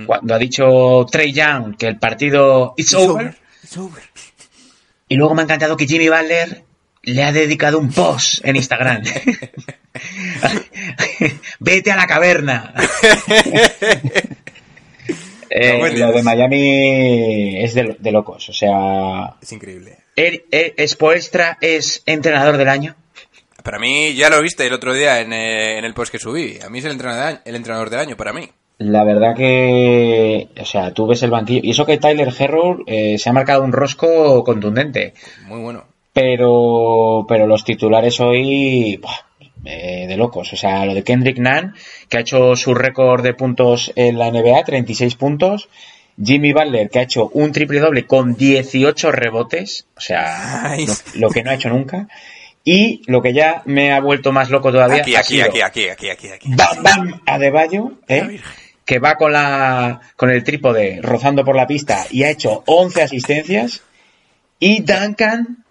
cuando 0.05 0.35
ha 0.35 0.37
dicho 0.37 1.05
Trey 1.11 1.31
Young 1.31 1.75
que 1.77 1.87
el 1.87 1.97
partido 1.97 2.73
it's, 2.77 2.93
over, 2.93 3.35
It's 3.63 3.77
over. 3.77 4.03
y 5.07 5.15
luego 5.15 5.33
me 5.35 5.41
ha 5.41 5.45
encantado 5.45 5.77
que 5.77 5.87
Jimmy 5.87 6.09
Butler 6.09 6.63
le 7.03 7.23
ha 7.23 7.31
dedicado 7.31 7.79
un 7.79 7.91
post 7.91 8.43
en 8.45 8.55
Instagram. 8.57 9.01
Vete 11.59 11.91
a 11.91 11.95
la 11.95 12.07
caverna. 12.07 12.73
Eh, 15.53 15.97
lo 15.97 16.13
de 16.13 16.23
Miami 16.23 17.61
es 17.61 17.73
de, 17.73 17.97
de 17.99 18.11
locos, 18.13 18.47
o 18.47 18.53
sea, 18.53 19.35
Es 19.41 19.51
increíble. 19.51 19.97
Er- 20.15 20.45
Er- 20.49 20.87
Spoelstra 20.87 21.57
es 21.59 22.03
entrenador 22.05 22.55
del 22.55 22.69
año. 22.69 22.95
Para 23.63 23.79
mí, 23.79 24.13
ya 24.15 24.29
lo 24.29 24.41
viste 24.41 24.65
el 24.65 24.73
otro 24.73 24.93
día 24.93 25.19
en, 25.21 25.33
eh, 25.33 25.77
en 25.77 25.85
el 25.85 25.93
post 25.93 26.11
que 26.11 26.19
subí. 26.19 26.57
A 26.65 26.69
mí 26.69 26.79
es 26.79 26.85
el 26.85 26.91
entrenador, 26.91 27.23
del 27.25 27.33
año- 27.35 27.41
el 27.45 27.55
entrenador 27.55 27.89
del 27.89 27.99
año, 27.99 28.17
para 28.17 28.33
mí. 28.33 28.49
La 28.79 29.03
verdad 29.03 29.35
que, 29.35 30.47
o 30.59 30.65
sea, 30.65 30.91
tú 30.91 31.05
ves 31.05 31.21
el 31.23 31.29
banquillo. 31.29 31.61
Y 31.63 31.71
eso 31.71 31.85
que 31.85 31.97
Tyler 31.99 32.33
Herro 32.39 32.79
eh, 32.87 33.17
se 33.19 33.29
ha 33.29 33.33
marcado 33.33 33.63
un 33.63 33.71
rosco 33.71 34.43
contundente. 34.43 35.13
Muy 35.45 35.59
bueno. 35.59 35.83
Pero, 36.13 37.25
pero 37.27 37.45
los 37.45 37.63
titulares 37.63 38.19
hoy, 38.19 38.99
eh, 39.65 40.05
de 40.07 40.17
locos. 40.17 40.51
O 40.53 40.55
sea, 40.55 40.85
lo 40.85 40.93
de 40.95 41.03
Kendrick 41.03 41.37
Nunn, 41.37 41.75
que 42.09 42.17
ha 42.17 42.21
hecho 42.21 42.55
su 42.55 42.73
récord 42.73 43.21
de 43.23 43.33
puntos 43.35 43.91
en 43.95 44.17
la 44.17 44.27
NBA, 44.31 44.63
36 44.63 45.15
puntos. 45.15 45.69
Jimmy 46.21 46.51
Butler, 46.51 46.89
que 46.89 46.99
ha 46.99 47.03
hecho 47.03 47.29
un 47.33 47.51
triple 47.51 47.79
doble 47.79 48.05
con 48.05 48.35
18 48.35 49.11
rebotes, 49.11 49.85
o 49.95 50.01
sea, 50.01 50.75
lo 51.15 51.29
que 51.29 51.43
no 51.43 51.51
ha 51.51 51.55
hecho 51.55 51.69
nunca. 51.69 52.07
Y 52.63 53.01
lo 53.07 53.21
que 53.21 53.33
ya 53.33 53.63
me 53.65 53.91
ha 53.91 53.99
vuelto 53.99 54.31
más 54.31 54.49
loco 54.49 54.71
todavía. 54.71 55.01
Aquí, 55.01 55.15
aquí, 55.15 55.41
aquí, 55.41 55.61
aquí, 55.61 55.89
aquí, 55.89 56.09
aquí, 56.09 56.27
aquí. 56.29 56.49
Bam 56.55 56.83
Bam 56.83 57.21
Adebayo, 57.25 57.93
¿eh? 58.07 58.39
Que 58.85 58.99
va 58.99 59.15
con 59.15 59.31
la 59.31 60.01
con 60.15 60.29
el 60.29 60.43
trípode 60.43 60.99
rozando 61.01 61.43
por 61.43 61.55
la 61.55 61.65
pista 61.67 62.05
y 62.11 62.23
ha 62.23 62.29
hecho 62.29 62.63
11 62.67 63.01
asistencias. 63.03 63.81
Y 64.59 64.81
Duncan, 64.83 65.63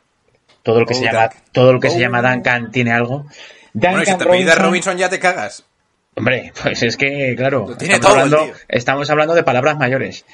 todo 0.65 0.81
lo 0.81 0.87
que 0.87 0.95
Oh, 0.95 0.99
se 0.99 1.05
llama 1.05 1.21
Duncan. 1.29 1.43
todo 1.53 1.73
lo 1.73 1.81
que 1.81 1.91
se 1.91 1.97
Oh. 1.97 2.01
llama 2.01 2.23
Duncan 2.23 2.71
tiene 2.73 2.93
algo. 2.93 3.27
Duncan 3.73 3.93
Bueno, 3.93 4.03
y 4.03 4.07
si 4.07 4.17
te 4.17 4.25
apellidas 4.25 4.59
Robinson 4.59 4.99
ya 4.99 5.09
te 5.09 5.19
cagas. 5.21 5.65
Hombre, 6.17 6.53
pues 6.61 6.83
es 6.83 6.97
que, 6.97 7.35
claro, 7.37 7.71
estamos, 7.79 8.01
todo 8.01 8.11
hablando, 8.19 8.53
estamos 8.69 9.11
hablando 9.11 9.35
de 9.35 9.45
palabras 9.45 9.77
mayores. 9.79 10.25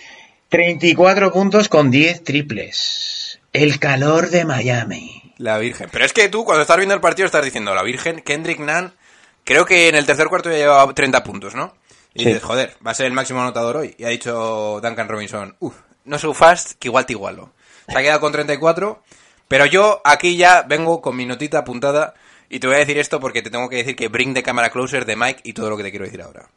34 0.49 1.33
puntos 1.33 1.69
con 1.69 1.91
10 1.91 2.25
triples. 2.25 3.41
El 3.53 3.79
calor 3.79 4.31
de 4.31 4.45
Miami. 4.47 5.26
La 5.39 5.59
Virgen. 5.59 5.89
Pero 5.93 6.05
es 6.05 6.13
que 6.13 6.29
tú, 6.29 6.45
cuando 6.45 6.63
estás 6.63 6.77
viendo 6.77 6.95
el 6.95 7.01
partido, 7.01 7.27
estás 7.27 7.45
diciendo, 7.45 7.75
la 7.75 7.83
Virgen, 7.83 8.21
Kendrick 8.23 8.59
Nunn, 8.61 8.93
creo 9.45 9.65
que 9.67 9.89
en 9.89 9.95
el 9.95 10.07
tercer 10.07 10.29
cuarto 10.29 10.51
ya 10.51 10.57
llevaba 10.57 10.93
30 10.95 11.23
puntos, 11.23 11.55
¿no? 11.55 11.75
Y 12.15 12.21
Sí. 12.23 12.29
dices, 12.29 12.43
joder, 12.43 12.75
va 12.87 12.93
a 12.93 12.95
ser 12.95 13.07
el 13.07 13.13
máximo 13.13 13.43
anotador 13.43 13.77
hoy. 13.77 13.95
Y 13.99 14.05
ha 14.05 14.09
dicho 14.09 14.81
Duncan 14.83 15.09
Robinson, 15.09 15.55
uff, 15.61 15.75
no 16.05 16.19
so 16.19 16.33
fast, 16.33 16.73
que 16.79 16.89
igual 16.89 17.05
te 17.05 17.13
igualo. 17.13 17.53
Se 17.89 17.99
ha 17.99 18.03
quedado 18.03 18.21
con 18.21 18.33
34, 18.33 19.03
pero 19.49 19.67
yo 19.67 20.01
aquí 20.05 20.37
ya 20.37 20.63
vengo 20.63 21.01
con 21.03 21.15
mi 21.15 21.27
notita 21.27 21.59
apuntada 21.59 22.15
y 22.49 22.59
te 22.59 22.67
voy 22.67 22.77
a 22.77 22.81
decir 22.81 22.97
esto 22.99 23.21
porque 23.21 23.43
te 23.43 23.51
tengo 23.51 23.69
que 23.69 23.77
decir 23.77 23.95
que 23.95 24.09
bring 24.09 24.33
the 24.35 24.43
camera 24.43 24.71
closer 24.71 25.05
de 25.05 25.15
Mike 25.17 25.41
y 25.45 25.53
todo 25.53 25.69
lo 25.71 25.77
que 25.77 25.83
te 25.83 25.91
quiero 25.91 26.05
decir 26.07 26.23
ahora. 26.23 26.49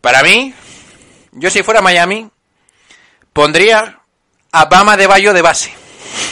Para 0.00 0.22
mí, 0.22 0.52
yo 1.32 1.48
si 1.50 1.62
fuera 1.62 1.80
Miami, 1.80 2.28
pondría 3.32 4.00
a 4.52 4.64
Bama 4.66 4.96
de 4.96 5.06
Bayo 5.06 5.32
de 5.32 5.42
base. 5.42 5.72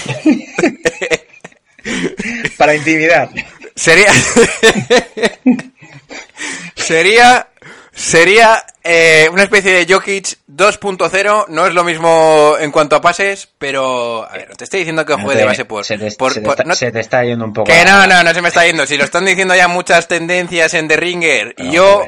Para 2.57 2.75
intimidar. 2.75 3.29
Sería. 3.75 4.13
sería. 6.77 7.49
Sería 7.97 8.65
eh, 8.83 9.29
una 9.33 9.45
especie 9.45 9.73
de 9.73 9.93
Jokic 9.93 10.39
2.0. 10.51 11.45
No 11.49 11.65
es 11.69 11.75
lo 11.75 11.85
mismo 11.85 12.57
en 12.59 12.73
cuanto 12.73 12.97
a 12.97 13.01
pases, 13.01 13.49
pero. 13.57 14.29
A 14.29 14.33
ver, 14.33 14.49
no 14.49 14.57
te 14.57 14.65
estoy 14.65 14.81
diciendo 14.81 15.07
que 15.07 15.15
juegue 15.15 15.39
de 15.41 15.45
base 15.47 15.65
por. 15.65 15.85
se, 15.85 15.97
te, 15.97 16.11
por- 16.11 16.33
se 16.35 16.41
te 16.41 16.45
por- 16.45 16.55
está, 16.55 16.65
no- 16.65 16.75
se 16.75 16.91
te 16.91 16.99
está 16.99 17.23
yendo 17.23 17.45
un 17.45 17.53
poco. 17.53 17.67
que 17.67 17.79
a- 17.79 17.85
no, 17.85 18.07
no, 18.09 18.25
no 18.25 18.35
se 18.35 18.43
me 18.43 18.49
está 18.49 18.67
yendo. 18.67 18.85
Si 18.85 18.97
lo 18.97 19.05
están 19.05 19.25
diciendo 19.25 19.55
ya 19.55 19.69
muchas 19.69 20.09
tendencias 20.09 20.75
en 20.75 20.89
The 20.89 20.97
Ringer. 20.97 21.55
Pero 21.57 21.69
y 21.69 21.73
yo. 21.73 22.05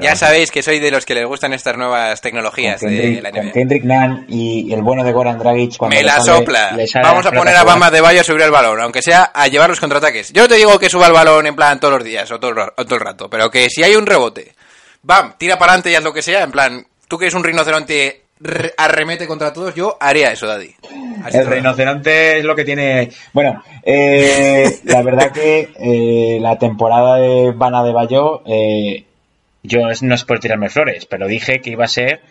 Ya 0.00 0.16
sabéis 0.16 0.50
que 0.50 0.62
soy 0.62 0.80
de 0.80 0.90
los 0.90 1.04
que 1.04 1.14
les 1.14 1.26
gustan 1.26 1.52
estas 1.52 1.76
nuevas 1.76 2.20
tecnologías 2.20 2.80
con 2.80 2.90
de 2.90 3.00
Kendrick, 3.02 3.22
la 3.22 3.30
con 3.30 3.40
NBA. 3.44 3.52
Kendrick 3.52 3.84
Nunn 3.84 4.24
y 4.28 4.72
el 4.72 4.82
bueno 4.82 5.04
de 5.04 5.12
Goran 5.12 5.38
Dragic 5.38 5.76
cuando 5.76 5.96
Me 5.96 6.02
la 6.02 6.20
sale- 6.20 6.38
sopla. 6.38 6.76
Vamos 7.02 7.24
la 7.24 7.30
a 7.30 7.32
poner 7.34 7.54
a. 7.56 7.64
Bama 7.64 7.90
de 7.90 8.00
Bayo 8.00 8.20
a 8.22 8.24
subir 8.24 8.42
el 8.42 8.50
balón, 8.50 8.80
aunque 8.80 9.02
sea 9.02 9.30
a 9.34 9.46
llevar 9.46 9.68
los 9.70 9.80
contraataques. 9.80 10.32
Yo 10.32 10.42
no 10.42 10.48
te 10.48 10.56
digo 10.56 10.78
que 10.78 10.88
suba 10.88 11.06
el 11.06 11.12
balón 11.12 11.46
en 11.46 11.54
plan 11.54 11.78
todos 11.78 11.94
los 11.94 12.04
días 12.04 12.30
o 12.32 12.40
todo, 12.40 12.52
o 12.76 12.84
todo 12.84 12.94
el 12.94 13.00
rato, 13.00 13.28
pero 13.30 13.50
que 13.50 13.68
si 13.70 13.82
hay 13.82 13.94
un 13.94 14.06
rebote, 14.06 14.54
bam, 15.02 15.34
tira 15.38 15.58
para 15.58 15.72
adelante 15.72 15.90
y 15.90 15.94
haz 15.94 16.02
lo 16.02 16.12
que 16.14 16.22
sea, 16.22 16.42
en 16.42 16.50
plan, 16.50 16.86
tú 17.06 17.18
que 17.18 17.26
eres 17.26 17.34
un 17.34 17.44
rinoceronte 17.44 18.22
re- 18.40 18.74
arremete 18.76 19.26
contra 19.26 19.52
todos, 19.52 19.74
yo 19.74 19.96
haría 20.00 20.32
eso, 20.32 20.46
Daddy. 20.46 20.74
Así 21.24 21.36
El 21.38 21.46
rinoceronte 21.46 22.38
es 22.38 22.44
lo 22.44 22.56
que 22.56 22.64
tiene. 22.64 23.10
Bueno, 23.32 23.62
eh, 23.82 24.80
la 24.84 25.02
verdad 25.02 25.30
que 25.30 25.68
eh, 25.78 26.38
la 26.40 26.58
temporada 26.58 27.16
de 27.16 27.52
Bana 27.52 27.84
de 27.84 27.92
Bayo, 27.92 28.42
eh, 28.46 29.04
yo 29.64 29.90
es- 29.90 30.02
no 30.02 30.14
es 30.14 30.22
por 30.24 30.38
tirarme 30.38 30.68
flores, 30.70 31.06
pero 31.06 31.26
dije 31.26 31.60
que 31.60 31.70
iba 31.70 31.84
a 31.84 31.88
ser, 31.88 32.22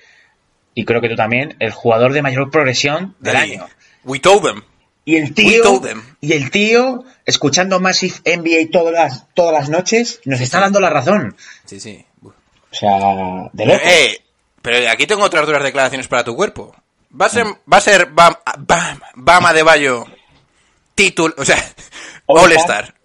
y 0.73 0.85
creo 0.85 1.01
que 1.01 1.09
tú 1.09 1.15
también, 1.17 1.55
el 1.59 1.71
jugador 1.71 2.13
de 2.13 2.21
mayor 2.21 2.49
progresión 2.49 3.15
del 3.19 3.35
año. 3.35 3.67
We 4.05 4.19
told 4.19 4.43
them. 4.43 4.61
Y 5.05 5.17
el 5.17 5.25
We 5.25 5.29
tío, 5.31 5.63
told 5.63 5.85
them. 5.85 6.01
y 6.21 6.31
el 6.31 6.49
tío, 6.49 7.03
escuchando 7.25 7.81
Massive 7.81 8.15
NBA 8.23 8.69
todas 8.71 8.93
las, 8.93 9.25
todas 9.33 9.51
las 9.53 9.67
noches, 9.69 10.21
nos 10.23 10.39
está 10.39 10.61
dando 10.61 10.79
la 10.79 10.89
razón. 10.89 11.35
Sí, 11.65 11.79
sí. 11.81 12.05
Uf. 12.21 12.33
O 12.71 12.75
sea, 12.75 13.49
de 13.51 13.65
loco. 13.65 13.79
eh, 13.83 14.21
pero 14.61 14.89
aquí 14.89 15.05
tengo 15.05 15.23
otras 15.23 15.45
duras 15.45 15.61
declaraciones 15.61 16.07
para 16.07 16.23
tu 16.23 16.35
cuerpo. 16.37 16.73
Va 17.19 17.25
a 17.25 17.29
ser, 17.29 17.45
va 17.71 17.77
a 17.77 17.81
ser 17.81 18.07
Bam, 18.07 18.33
Bam, 18.59 18.99
Bama 19.15 19.53
de 19.53 19.61
Bayo 19.61 20.05
título, 20.95 21.35
o 21.37 21.43
sea, 21.45 21.57
All-Star. 22.25 22.45
All-Star. 22.55 22.95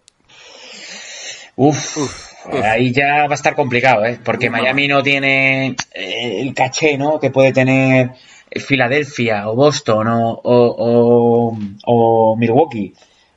Uf, 1.56 2.27
ahí 2.64 2.92
ya 2.92 3.26
va 3.26 3.32
a 3.32 3.34
estar 3.34 3.54
complicado, 3.54 4.04
¿eh? 4.04 4.18
Porque 4.24 4.50
Miami 4.50 4.88
no 4.88 5.02
tiene 5.02 5.76
eh, 5.92 6.40
el 6.40 6.54
caché, 6.54 6.96
¿no? 6.98 7.18
Que 7.20 7.30
puede 7.30 7.52
tener 7.52 8.12
Filadelfia 8.56 9.48
o 9.48 9.54
Boston 9.54 10.08
o, 10.08 10.30
o, 10.42 11.52
o- 11.52 11.58
o 11.84 12.36
Milwaukee. 12.36 12.94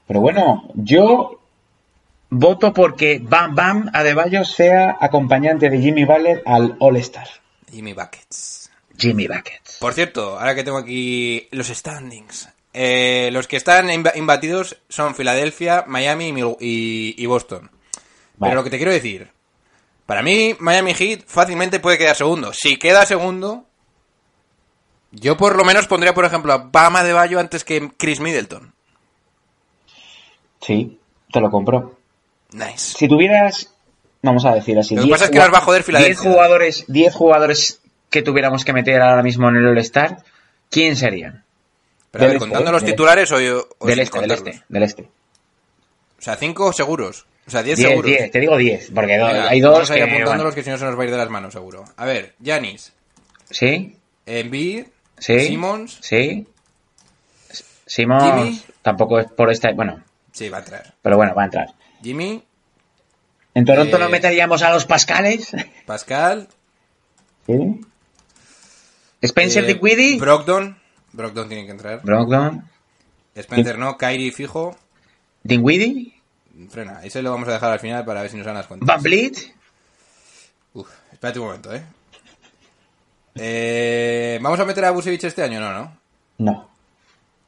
Pero 0.07 0.21
bueno, 0.21 0.63
yo 0.75 1.39
voto 2.29 2.73
porque 2.73 3.19
Bam 3.21 3.55
Bam 3.55 3.89
Adebayo 3.93 4.45
sea 4.45 4.97
acompañante 4.99 5.69
de 5.69 5.79
Jimmy 5.79 6.05
Butler 6.05 6.41
al 6.45 6.75
All-Star. 6.79 7.27
Jimmy 7.71 7.93
Buckets. 7.93 8.69
Jimmy 8.97 9.27
Buckets. 9.27 9.77
Por 9.79 9.93
cierto, 9.93 10.37
ahora 10.39 10.53
que 10.55 10.63
tengo 10.63 10.77
aquí 10.77 11.47
los 11.51 11.67
standings. 11.67 12.49
eh, 12.73 13.29
los 13.33 13.47
que 13.47 13.57
están 13.57 13.89
imba- 13.89 14.15
imbatidos 14.15 14.77
son 14.87 15.13
Filadelfia, 15.15 15.83
Miami 15.87 16.27
y, 16.29 16.33
Mil- 16.33 16.57
y- 16.61 17.15
y 17.17 17.25
Boston. 17.25 17.69
Vale. 18.41 18.51
Pero 18.51 18.61
lo 18.61 18.63
que 18.63 18.71
te 18.71 18.77
quiero 18.77 18.91
decir, 18.91 19.29
para 20.07 20.23
mí 20.23 20.55
Miami 20.59 20.95
Heat 20.95 21.25
fácilmente 21.27 21.79
puede 21.79 21.99
quedar 21.99 22.15
segundo. 22.15 22.53
Si 22.53 22.77
queda 22.77 23.05
segundo, 23.05 23.65
yo 25.11 25.37
por 25.37 25.55
lo 25.55 25.63
menos 25.63 25.85
pondría, 25.85 26.15
por 26.15 26.25
ejemplo, 26.25 26.51
a 26.51 26.57
Bama 26.57 27.03
de 27.03 27.13
Bayo 27.13 27.39
antes 27.39 27.63
que 27.63 27.91
Chris 27.97 28.19
Middleton. 28.19 28.73
Sí, 30.59 30.99
te 31.31 31.39
lo 31.39 31.51
compro. 31.51 31.97
Nice. 32.51 32.97
Si 32.97 33.07
tuvieras, 33.07 33.73
vamos 34.23 34.43
a 34.45 34.55
decir 34.55 34.77
así, 34.79 34.95
Lo 34.95 35.01
que 35.03 35.05
10 35.07 35.13
pasa 35.13 35.25
es 35.25 35.31
que 35.31 35.37
nos 35.39 35.53
va 35.53 35.59
a 35.59 35.61
joder 35.61 35.81
10 35.81 35.85
Filadelfia. 35.85 36.31
jugadores, 36.31 36.85
10 36.87 37.13
jugadores 37.13 37.81
que 38.09 38.23
tuviéramos 38.23 38.65
que 38.65 38.73
meter 38.73 39.01
ahora 39.01 39.21
mismo 39.21 39.49
en 39.49 39.57
el 39.57 39.67
All-Star, 39.67 40.23
¿quién 40.71 40.95
serían? 40.95 41.45
Pero 42.09 42.25
a 42.25 42.27
ver, 42.27 42.33
Del 42.33 42.37
este, 42.37 42.49
contando 42.49 42.69
¿eh? 42.71 42.73
los 42.73 42.83
titulares 42.83 43.31
o, 43.31 43.35
o 43.35 43.87
del 43.87 43.99
este, 43.99 44.19
del 44.19 44.31
este, 44.31 44.63
del 44.67 44.83
este. 44.83 45.03
O 45.03 46.21
sea, 46.21 46.35
cinco 46.35 46.73
seguros. 46.73 47.25
O 47.47 47.51
sea, 47.51 47.63
diez 47.63 47.77
10, 47.77 47.89
seguros. 47.89 48.11
10, 48.11 48.31
te 48.31 48.39
digo 48.39 48.55
10, 48.57 48.91
porque 48.93 49.17
do- 49.17 49.25
Venga, 49.27 49.49
hay 49.49 49.59
dos 49.61 49.73
vamos 49.73 49.91
a 49.91 49.97
ir 49.97 50.03
apuntándolos 50.03 50.55
que 50.55 50.63
si 50.63 50.69
no 50.69 50.77
se 50.77 50.85
nos 50.85 50.97
va 50.97 51.01
a 51.01 51.05
ir 51.05 51.11
de 51.11 51.17
las 51.17 51.29
manos, 51.29 51.53
seguro. 51.53 51.83
A 51.97 52.05
ver, 52.05 52.35
Janis, 52.43 52.93
¿Sí? 53.49 53.97
Embiid, 54.25 54.85
¿Sí? 55.17 55.39
Simmons. 55.47 55.97
¿Sí? 56.01 56.47
Simons 57.85 58.23
Jimmy. 58.23 58.61
tampoco 58.81 59.19
es 59.19 59.25
por 59.31 59.51
esta... 59.51 59.71
Bueno, 59.73 60.01
Sí, 60.31 60.47
va 60.49 60.57
a 60.57 60.59
entrar. 60.61 60.93
pero 61.01 61.17
bueno, 61.17 61.33
va 61.35 61.41
a 61.41 61.45
entrar. 61.45 61.67
Jimmy, 62.01 62.41
¿En 63.53 63.65
Toronto 63.65 63.97
Eh, 63.97 63.99
no 63.99 64.07
meteríamos 64.09 64.61
a 64.63 64.71
los 64.71 64.85
Pascales? 64.85 65.51
Pascal, 65.85 66.47
¿Sí? 67.47 67.81
¿Spencer 69.21 69.65
eh, 69.65 69.67
Dinwiddie? 69.73 70.17
Brogdon. 70.19 70.77
Brogdon 71.11 71.47
tiene 71.49 71.65
que 71.65 71.71
entrar. 71.71 72.01
Brogdon. 72.01 72.63
Spencer 73.35 73.77
no, 73.77 73.97
Kyrie 73.97 74.31
fijo. 74.31 74.77
¿Dinwiddie? 75.43 76.13
Frena, 76.69 77.03
ese 77.03 77.21
lo 77.21 77.31
vamos 77.31 77.47
a 77.47 77.53
dejar 77.53 77.71
al 77.71 77.79
final 77.79 78.05
para 78.05 78.21
ver 78.21 78.29
si 78.31 78.37
nos 78.37 78.45
dan 78.45 78.55
las 78.55 78.67
cuentas. 78.67 78.87
¿Van 78.87 79.01
Vliet? 79.01 79.53
Uf, 80.73 80.89
espérate 81.11 81.39
un 81.39 81.45
momento, 81.45 81.73
¿eh? 81.73 81.83
Eh, 83.35 84.39
¿Vamos 84.41 84.59
a 84.59 84.65
meter 84.65 84.85
a 84.85 84.91
Busevich 84.91 85.23
este 85.23 85.43
año? 85.43 85.59
No, 85.59 85.73
¿no? 85.73 85.97
No. 86.37 86.69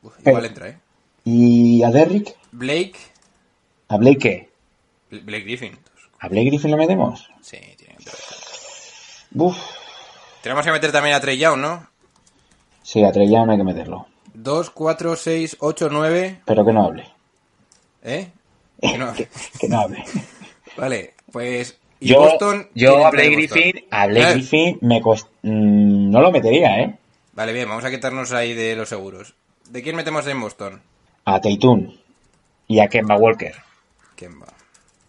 Uf, 0.04 0.14
igual 0.26 0.46
entra, 0.46 0.70
¿eh? 0.70 0.78
¿Y 1.26 1.84
a 1.84 1.92
Derrick? 1.92 2.36
Blake. 2.52 2.96
¿A 3.90 3.98
Blake 3.98 4.18
qué? 4.18 4.50
Blake 5.22 5.44
Griffin. 5.44 5.78
¿A 6.20 6.28
Blake 6.28 6.48
Griffin 6.48 6.72
lo 6.72 6.78
metemos? 6.78 7.30
Sí, 7.42 7.58
tiene 7.78 7.96
que 7.96 8.04
entrar. 8.04 8.18
Uf. 9.36 9.58
Tenemos 10.42 10.66
que 10.66 10.72
meter 10.72 10.92
también 10.92 11.16
a 11.16 11.22
Trey 11.22 11.38
Young, 11.38 11.60
¿no? 11.60 11.88
Sí, 12.82 13.04
a 13.04 13.12
Trey 13.12 13.30
Young 13.30 13.50
hay 13.50 13.58
que 13.58 13.64
meterlo. 13.64 14.08
2, 14.34 14.70
4, 14.72 15.16
6, 15.16 15.58
8, 15.60 15.90
9. 15.92 16.42
Pero 16.46 16.66
que 16.66 16.74
no 16.74 16.86
hable. 16.86 17.08
¿Eh? 18.04 18.32
Que 18.92 18.98
no- 18.98 19.14
Que, 19.14 19.28
que 19.60 19.68
no 19.70 19.80
hable. 19.82 20.04
Vale, 20.78 21.14
pues. 21.32 21.78
y 22.00 22.08
Yo, 22.10 22.20
Boston, 22.20 22.68
yo 22.74 22.94
¿quién 22.96 23.06
a 23.06 23.10
Blake? 23.12 23.30
Griffin, 23.30 23.86
a 23.92 24.08
Blake 24.08 24.30
Eh, 24.30 24.34
Griffin 24.34 24.78
me 24.82 25.02
cost- 25.02 25.28
mm, 25.44 26.10
no 26.12 26.22
lo 26.22 26.32
metería, 26.32 26.80
¿eh? 26.82 26.96
Vale, 27.34 27.54
bien, 27.54 27.68
vamos 27.70 27.84
a 27.86 27.90
quitarnos 27.92 28.32
ahí 28.32 28.54
de 28.54 28.76
los 28.76 28.90
seguros. 28.90 29.36
¿De 29.70 29.82
quién 29.82 29.96
metemos 29.96 30.28
en 30.28 30.40
Boston? 30.42 30.82
A 31.26 31.40
Taitun 31.42 32.00
y 32.68 32.80
a 32.80 32.88
Kemba 32.88 33.16
Walker. 33.16 33.56
¿Quién 34.16 34.40
va? 34.42 34.48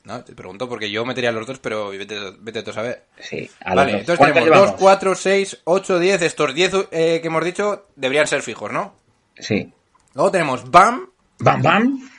No, 0.04 0.22
te 0.22 0.34
pregunto 0.34 0.68
porque 0.68 0.90
yo 0.90 1.04
metería 1.06 1.30
a 1.30 1.32
los 1.32 1.46
dos, 1.46 1.58
pero 1.58 1.88
vete, 1.88 2.14
vete 2.40 2.62
tú 2.62 2.70
a 2.70 2.74
saber. 2.74 3.04
Sí, 3.20 3.50
a 3.64 3.74
Vale, 3.74 3.92
entonces 3.92 4.18
¿Cuántos 4.18 4.34
tenemos 4.44 4.58
2, 4.58 4.66
llevamos? 4.66 4.80
4, 4.80 5.14
6, 5.14 5.60
8, 5.64 5.98
10. 5.98 6.22
Estos 6.22 6.54
10 6.54 6.72
eh, 6.92 7.20
que 7.22 7.26
hemos 7.28 7.44
dicho 7.44 7.86
deberían 7.96 8.26
ser 8.26 8.42
fijos, 8.42 8.70
¿no? 8.70 8.94
Sí. 9.38 9.72
Luego 10.14 10.30
tenemos 10.30 10.70
BAM. 10.70 11.08
Bam 11.38 11.62
Bam. 11.62 12.10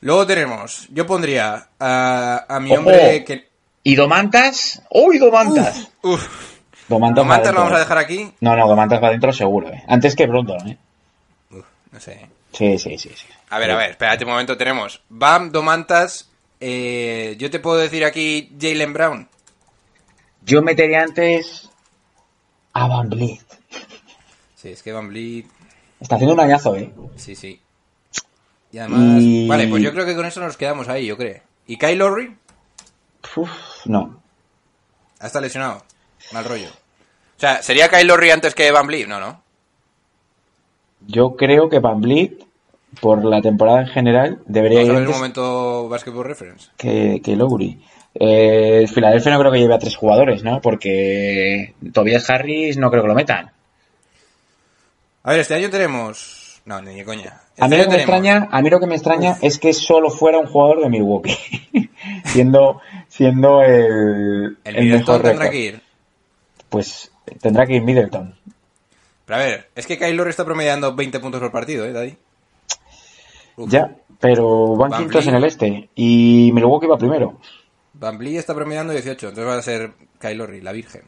Luego 0.00 0.26
tenemos, 0.26 0.86
yo 0.90 1.06
pondría 1.06 1.68
a, 1.78 2.44
a 2.48 2.60
mi 2.60 2.70
Ojo. 2.70 2.80
hombre 2.80 3.24
que... 3.24 3.48
¿Y 3.82 3.94
Domantas? 3.96 4.82
¡Uy, 4.90 5.18
Domantas! 5.18 5.88
Uf, 6.02 6.26
Domantas, 6.88 7.52
lo 7.52 7.60
vamos 7.60 7.72
a 7.74 7.78
dejar 7.80 7.98
aquí. 7.98 8.32
No, 8.40 8.54
no, 8.56 8.68
Domantas 8.68 9.02
va 9.02 9.10
dentro 9.10 9.32
seguro, 9.32 9.68
¿eh? 9.70 9.82
Antes 9.88 10.14
que 10.14 10.26
Brogdon, 10.26 10.68
¿eh? 10.68 10.78
Uf, 11.50 11.64
no 11.92 12.00
sé. 12.00 12.28
Sí, 12.52 12.78
sí, 12.78 12.96
sí. 12.98 13.10
sí. 13.14 13.26
A 13.50 13.58
ver, 13.58 13.70
a 13.70 13.76
ver, 13.76 13.90
espérate 13.90 14.24
un 14.24 14.30
momento. 14.30 14.56
Tenemos 14.56 15.02
Bam, 15.08 15.50
Domantas. 15.50 16.28
eh, 16.60 17.34
yo 17.38 17.50
te 17.50 17.60
puedo 17.60 17.76
decir 17.78 18.04
aquí 18.04 18.52
Jalen 18.60 18.92
Brown. 18.92 19.28
Yo 20.42 20.62
metería 20.62 21.02
antes 21.02 21.68
a 22.72 22.86
Van 22.88 23.08
Vliet. 23.10 23.40
Sí, 24.54 24.70
es 24.70 24.82
que 24.82 24.92
Van 24.92 25.08
Vliet. 25.08 25.46
Está 26.00 26.14
haciendo 26.16 26.34
un 26.34 26.40
añazo, 26.40 26.76
¿eh? 26.76 26.92
Sí, 27.16 27.34
sí. 27.36 27.60
Y 28.72 28.78
además. 28.78 29.22
Y- 29.22 29.48
Vale, 29.48 29.68
pues 29.68 29.82
yo 29.82 29.92
creo 29.92 30.04
que 30.06 30.14
con 30.14 30.26
eso 30.26 30.40
nos 30.40 30.56
quedamos 30.56 30.88
ahí, 30.88 31.06
yo 31.06 31.16
creo. 31.16 31.40
¿Y 31.66 31.76
Kyle 31.78 31.96
Lowry? 31.98 32.36
Uf, 33.36 33.50
no. 33.86 34.20
Está 35.20 35.40
lesionado. 35.40 35.82
Mal 36.32 36.44
rollo. 36.44 36.68
O 36.68 37.40
sea, 37.40 37.62
¿sería 37.62 37.88
Kyle 37.88 38.06
Lowry 38.06 38.30
antes 38.30 38.54
que 38.54 38.70
Van 38.70 38.86
Vliet? 38.86 39.06
No, 39.08 39.20
no. 39.20 39.42
Yo 41.06 41.36
creo 41.36 41.68
que 41.68 41.78
Van 41.78 42.00
Vliet, 42.00 42.44
por 43.00 43.24
la 43.24 43.40
temporada 43.40 43.80
en 43.82 43.86
general, 43.88 44.42
debería 44.46 44.80
Vamos 44.80 44.90
ir 44.90 44.96
a 44.96 45.00
ver 45.00 45.08
un 45.08 45.14
momento 45.14 45.88
Basketball 45.88 46.24
Reference. 46.24 46.68
que, 46.76 47.20
que 47.22 47.36
Lowry. 47.36 47.80
Eh, 48.14 48.86
Filadelfia 48.92 49.32
no 49.32 49.38
creo 49.38 49.52
que 49.52 49.60
lleve 49.60 49.74
a 49.74 49.78
tres 49.78 49.96
jugadores, 49.96 50.42
¿no? 50.42 50.60
Porque 50.60 51.74
Tobias 51.92 52.28
Harris 52.30 52.76
no 52.76 52.90
creo 52.90 53.02
que 53.02 53.08
lo 53.08 53.14
metan. 53.14 53.52
A 55.22 55.30
ver, 55.30 55.40
este 55.40 55.54
año 55.54 55.70
tenemos. 55.70 56.37
No, 56.68 56.82
ni 56.82 56.96
de 56.96 57.04
coña. 57.06 57.40
A 57.58 57.66
mí, 57.66 57.78
lo 57.78 57.84
que 57.84 57.88
me 57.88 57.96
extraña, 57.96 58.46
a 58.50 58.60
mí 58.60 58.68
lo 58.68 58.78
que 58.78 58.86
me 58.86 58.94
extraña 58.94 59.38
es 59.40 59.58
que 59.58 59.72
solo 59.72 60.10
fuera 60.10 60.38
un 60.38 60.46
jugador 60.48 60.82
de 60.82 60.90
Milwaukee, 60.90 61.34
siendo, 62.26 62.82
siendo 63.08 63.62
el, 63.62 64.58
El 64.64 64.76
el 64.76 64.90
mejor 64.90 65.22
tendrá 65.22 65.48
que 65.48 65.58
ir. 65.58 65.82
Pues 66.68 67.10
tendrá 67.40 67.64
que 67.64 67.76
ir 67.76 67.82
Middleton. 67.82 68.34
Pero 69.24 69.40
a 69.40 69.42
ver, 69.42 69.70
es 69.74 69.86
que 69.86 69.96
Kyle 69.96 70.14
Lowry 70.14 70.28
está 70.28 70.44
promediando 70.44 70.94
20 70.94 71.20
puntos 71.20 71.40
por 71.40 71.50
partido, 71.50 71.86
¿eh, 71.86 71.92
Daddy? 71.92 72.18
Uf. 73.56 73.70
Ya, 73.70 73.96
pero 74.20 74.76
van 74.76 74.90
Van 74.90 75.00
quintos 75.00 75.26
en 75.26 75.36
el 75.36 75.44
este 75.44 75.88
y 75.94 76.50
Milwaukee 76.52 76.86
va 76.86 76.98
primero. 76.98 77.40
Van 77.94 78.18
Vliet 78.18 78.40
está 78.40 78.54
promediando 78.54 78.92
18, 78.92 79.28
entonces 79.28 79.50
va 79.50 79.56
a 79.56 79.62
ser 79.62 79.92
Kyle 80.20 80.36
Lowry, 80.36 80.60
la 80.60 80.72
virgen. 80.72 81.00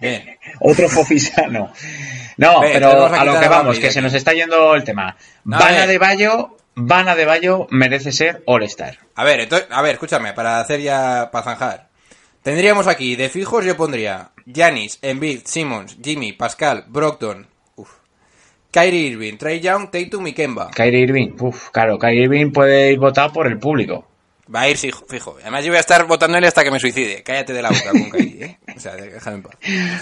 Bien. 0.00 0.38
Otro 0.60 0.88
fofisano. 0.88 1.72
No, 2.36 2.60
pero 2.60 3.06
a 3.06 3.20
a 3.20 3.24
lo 3.24 3.40
que 3.40 3.48
vamos, 3.48 3.78
que 3.78 3.92
se 3.92 4.02
nos 4.02 4.14
está 4.14 4.32
yendo 4.32 4.74
el 4.74 4.84
tema. 4.84 5.16
No, 5.44 5.58
Vana 5.58 5.80
ver. 5.80 5.88
de 5.88 5.98
Bayo, 5.98 6.56
Vana 6.74 7.14
de 7.14 7.24
Bayo 7.24 7.66
merece 7.70 8.12
ser 8.12 8.42
All-Star. 8.46 8.98
A 9.14 9.24
ver, 9.24 9.40
entonces, 9.40 9.68
a 9.70 9.82
ver, 9.82 9.92
escúchame, 9.92 10.32
para 10.32 10.60
hacer 10.60 10.80
ya, 10.80 11.30
para 11.30 11.44
zanjar. 11.44 11.88
Tendríamos 12.42 12.88
aquí, 12.88 13.16
de 13.16 13.30
fijos 13.30 13.64
yo 13.64 13.76
pondría 13.76 14.32
Giannis, 14.44 14.98
Embiid, 15.00 15.42
Simmons, 15.44 15.96
Jimmy, 16.02 16.32
Pascal, 16.32 16.84
Brockton, 16.88 17.46
uf, 17.76 17.90
Kyrie 18.70 19.08
Irving, 19.08 19.38
Trey 19.38 19.60
Young, 19.60 19.90
Tatum 19.90 20.26
y 20.26 20.32
Kemba. 20.34 20.70
Kyrie 20.70 21.00
Irving, 21.00 21.36
uf, 21.40 21.70
claro, 21.70 21.98
Kyrie 21.98 22.24
Irving 22.24 22.52
puede 22.52 22.92
ir 22.92 22.98
votado 22.98 23.32
por 23.32 23.46
el 23.46 23.58
público. 23.58 24.06
Va 24.52 24.60
a 24.62 24.68
ir 24.68 24.76
fijo, 24.76 25.04
fijo. 25.08 25.36
Además 25.40 25.64
yo 25.64 25.70
voy 25.70 25.78
a 25.78 25.80
estar 25.80 26.04
votando 26.06 26.36
él 26.36 26.44
hasta 26.44 26.62
que 26.64 26.70
me 26.70 26.78
suicide. 26.80 27.22
Cállate 27.22 27.52
de 27.52 27.62
la 27.62 27.70
boca 27.70 27.90
con 27.90 28.10
¿eh? 28.20 28.58
O 28.76 28.80
sea, 28.80 28.94
déjame 28.94 29.36
en 29.36 29.42
paz. 29.42 29.54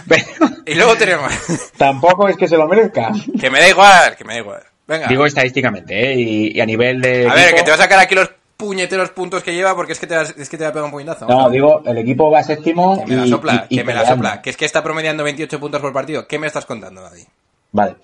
Pero 0.09 0.25
Y 0.67 0.75
luego 0.75 0.97
tenemos... 0.97 1.33
tampoco 1.77 2.29
es 2.29 2.37
que 2.37 2.49
se 2.49 2.57
lo 2.57 2.67
merezca. 2.67 3.13
que 3.41 3.51
me 3.51 3.61
da 3.61 3.69
igual, 3.69 4.17
que 4.17 4.25
me 4.25 4.35
da 4.35 4.39
igual. 4.41 4.63
Venga. 4.87 5.07
Digo 5.07 5.25
estadísticamente, 5.27 6.13
¿eh? 6.13 6.15
Y, 6.17 6.57
y 6.57 6.61
a 6.61 6.67
nivel 6.67 7.01
de. 7.01 7.29
a 7.29 7.35
ver, 7.35 7.45
equipo- 7.51 7.57
que 7.59 7.63
te 7.63 7.71
va 7.71 7.75
a 7.77 7.79
sacar 7.79 7.99
aquí 8.01 8.15
los 8.17 8.31
puñeteros 8.57 9.11
puntos 9.11 9.43
que 9.45 9.55
lleva 9.55 9.75
porque 9.77 9.93
es 9.93 9.99
que 10.01 10.07
te, 10.09 10.17
vas- 10.17 10.35
es 10.37 10.49
que 10.49 10.59
te 10.59 10.65
va 10.65 10.71
a 10.71 10.73
pegar 10.73 10.85
un 10.87 10.91
puñetazo. 10.91 11.27
No, 11.27 11.49
digo, 11.49 11.83
el 11.87 11.99
equipo 11.99 12.31
va 12.31 12.43
séptimo. 12.43 12.99
Que 13.05 13.07
me 13.15 13.17
la 13.23 13.27
sopla, 13.29 13.67
y- 13.71 13.75
y 13.75 13.79
que 13.79 13.85
me 13.85 13.95
la 13.95 14.05
sopla. 14.07 14.43
Que 14.43 14.51
es 14.51 14.57
que 14.57 14.65
está 14.65 14.83
promediando 14.83 15.23
28 15.23 15.61
puntos 15.61 15.81
por 15.81 15.93
partido. 15.93 16.27
¿Qué 16.27 16.39
me 16.41 16.49
estás 16.49 16.67
contando, 16.67 17.01
Daddy? 17.01 17.23
Vale. 17.71 17.97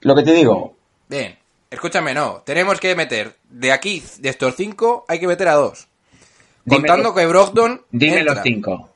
Lo 0.00 0.14
que 0.16 0.22
te 0.24 0.32
digo, 0.32 0.74
Bien, 1.08 1.38
escúchame, 1.70 2.14
no. 2.14 2.42
Tenemos 2.44 2.80
que 2.80 2.94
meter 2.94 3.36
de 3.48 3.72
aquí, 3.72 4.02
de 4.18 4.28
estos 4.28 4.54
cinco, 4.56 5.04
hay 5.08 5.18
que 5.20 5.26
meter 5.26 5.48
a 5.48 5.54
dos. 5.54 5.88
Dime 6.64 6.80
Contando 6.82 7.08
los- 7.10 7.14
que 7.16 7.26
Brogdon. 7.26 7.82
dime 7.90 8.18
entra. 8.18 8.34
los 8.34 8.42
cinco. 8.42 8.90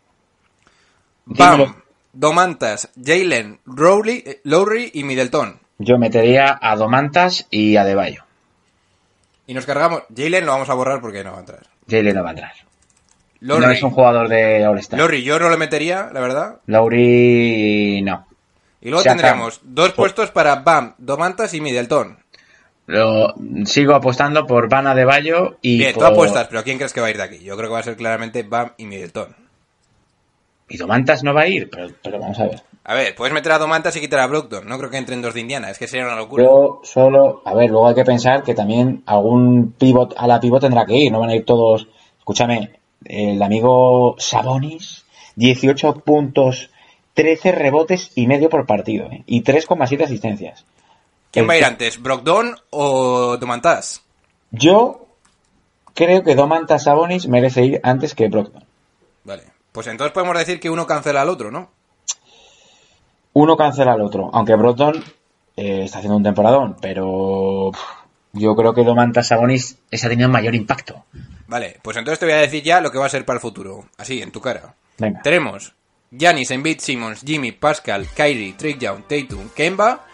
Bam, 1.24 1.58
los- 1.58 1.70
Domantas, 2.12 2.90
Jalen, 3.02 3.60
Rowley, 3.64 4.22
eh, 4.26 4.40
Lowry 4.44 4.90
y 4.94 5.02
Middleton. 5.04 5.58
Yo 5.78 5.96
metería 5.98 6.58
a 6.60 6.76
Domantas 6.76 7.46
y 7.50 7.76
a 7.76 7.84
Debayo. 7.84 8.24
Y 9.46 9.54
nos 9.54 9.64
cargamos. 9.66 10.02
Jalen 10.14 10.44
lo 10.44 10.52
vamos 10.52 10.68
a 10.68 10.74
borrar 10.74 11.00
porque 11.00 11.24
no 11.24 11.30
va 11.32 11.38
a 11.38 11.40
entrar. 11.40 11.66
Jalen 11.88 12.14
no 12.14 12.22
va 12.22 12.28
a 12.28 12.32
entrar. 12.32 12.52
Lowry, 13.40 13.66
No 13.66 13.72
es 13.72 13.82
un 13.82 13.90
jugador 13.90 14.28
de 14.28 14.66
All-Star. 14.66 15.00
Lowry 15.00 15.22
yo 15.24 15.38
no 15.38 15.48
lo 15.48 15.56
metería, 15.58 16.10
la 16.12 16.20
verdad. 16.20 16.60
Lowry 16.66 18.02
no. 18.02 18.26
Y 18.80 18.88
luego 18.90 19.02
Se 19.02 19.08
tendríamos 19.08 19.56
acabado. 19.56 19.74
dos 19.74 19.92
puestos 19.92 20.30
para 20.30 20.56
Bam, 20.56 20.94
Domantas 20.98 21.54
y 21.54 21.60
Middleton. 21.60 22.18
Lo, 22.92 23.34
sigo 23.64 23.94
apostando 23.94 24.46
por 24.46 24.68
Vana 24.68 24.94
de 24.94 25.06
Bayo 25.06 25.56
y 25.62 25.78
Bien, 25.78 25.94
tú 25.94 26.04
apuestas, 26.04 26.48
pero 26.48 26.62
¿quién 26.62 26.76
crees 26.76 26.92
que 26.92 27.00
va 27.00 27.06
a 27.06 27.10
ir 27.10 27.16
de 27.16 27.22
aquí? 27.22 27.38
Yo 27.38 27.56
creo 27.56 27.70
que 27.70 27.72
va 27.72 27.78
a 27.78 27.84
ser 27.84 27.96
claramente 27.96 28.42
Bam 28.42 28.72
y 28.76 28.84
Middleton. 28.84 29.34
Y 30.68 30.76
Domantas 30.76 31.24
no 31.24 31.32
va 31.32 31.42
a 31.42 31.48
ir, 31.48 31.70
pero, 31.70 31.88
pero 32.02 32.20
vamos 32.20 32.38
a 32.38 32.44
ver. 32.48 32.62
A 32.84 32.92
ver, 32.94 33.14
puedes 33.14 33.32
meter 33.32 33.50
a 33.52 33.58
Domantas 33.58 33.96
y 33.96 34.00
quitar 34.00 34.20
a 34.20 34.26
Brogdon. 34.26 34.68
No 34.68 34.76
creo 34.76 34.90
que 34.90 34.98
entren 34.98 35.22
dos 35.22 35.32
de 35.32 35.40
Indiana, 35.40 35.70
es 35.70 35.78
que 35.78 35.88
sería 35.88 36.04
una 36.04 36.16
locura. 36.16 36.44
Yo 36.44 36.82
solo, 36.84 37.40
a 37.46 37.54
ver, 37.54 37.70
luego 37.70 37.88
hay 37.88 37.94
que 37.94 38.04
pensar 38.04 38.42
que 38.42 38.54
también 38.54 39.02
algún 39.06 39.72
pivot 39.72 40.12
a 40.18 40.26
la 40.26 40.38
pivot 40.38 40.60
tendrá 40.60 40.84
que 40.84 40.96
ir, 40.96 41.10
no 41.10 41.20
van 41.20 41.30
a 41.30 41.34
ir 41.34 41.46
todos. 41.46 41.88
Escúchame, 42.18 42.72
el 43.06 43.42
amigo 43.42 44.16
Sabonis, 44.18 45.06
18 45.36 45.94
puntos, 46.04 46.68
13 47.14 47.52
rebotes 47.52 48.12
y 48.16 48.26
medio 48.26 48.50
por 48.50 48.66
partido, 48.66 49.06
¿eh? 49.10 49.22
y 49.24 49.42
3,7 49.42 50.04
asistencias. 50.04 50.66
¿Quién 51.32 51.48
va 51.48 51.54
a 51.54 51.56
ir 51.56 51.64
antes, 51.64 52.00
Brogdon 52.00 52.54
o 52.70 53.38
Domantas? 53.38 54.02
Yo 54.50 55.06
creo 55.94 56.22
que 56.22 56.34
Domantas 56.34 56.84
Sabonis 56.84 57.26
merece 57.26 57.64
ir 57.64 57.80
antes 57.82 58.14
que 58.14 58.28
Brockton. 58.28 58.64
Vale. 59.24 59.44
Pues 59.72 59.86
entonces 59.86 60.12
podemos 60.12 60.36
decir 60.36 60.60
que 60.60 60.68
uno 60.68 60.86
cancela 60.86 61.22
al 61.22 61.30
otro, 61.30 61.50
¿no? 61.50 61.70
Uno 63.32 63.56
cancela 63.56 63.94
al 63.94 64.02
otro, 64.02 64.28
aunque 64.34 64.54
Brockton 64.56 65.02
eh, 65.56 65.84
está 65.84 65.98
haciendo 65.98 66.18
un 66.18 66.22
temporadón, 66.22 66.76
pero 66.82 67.70
pff, 67.72 67.80
yo 68.34 68.54
creo 68.54 68.74
que 68.74 68.84
Domantas 68.84 69.28
Sabonis 69.28 69.78
ese 69.90 70.06
ha 70.06 70.10
tenido 70.10 70.28
mayor 70.28 70.54
impacto. 70.54 71.06
Vale, 71.46 71.78
pues 71.82 71.96
entonces 71.96 72.18
te 72.18 72.26
voy 72.26 72.34
a 72.34 72.38
decir 72.38 72.62
ya 72.62 72.82
lo 72.82 72.90
que 72.90 72.98
va 72.98 73.06
a 73.06 73.10
ser 73.10 73.24
para 73.24 73.38
el 73.38 73.40
futuro. 73.40 73.86
Así, 73.96 74.20
en 74.20 74.32
tu 74.32 74.42
cara. 74.42 74.74
Venga. 74.98 75.22
Tenemos 75.22 75.72
Giannis, 76.10 76.50
Embiid, 76.50 76.78
Simmons, 76.80 77.22
Jimmy, 77.24 77.52
Pascal, 77.52 78.06
Kyrie, 78.14 78.52
Trick 78.52 78.78
Young, 78.78 79.04
Tatum, 79.08 79.48
Kemba, 79.56 80.04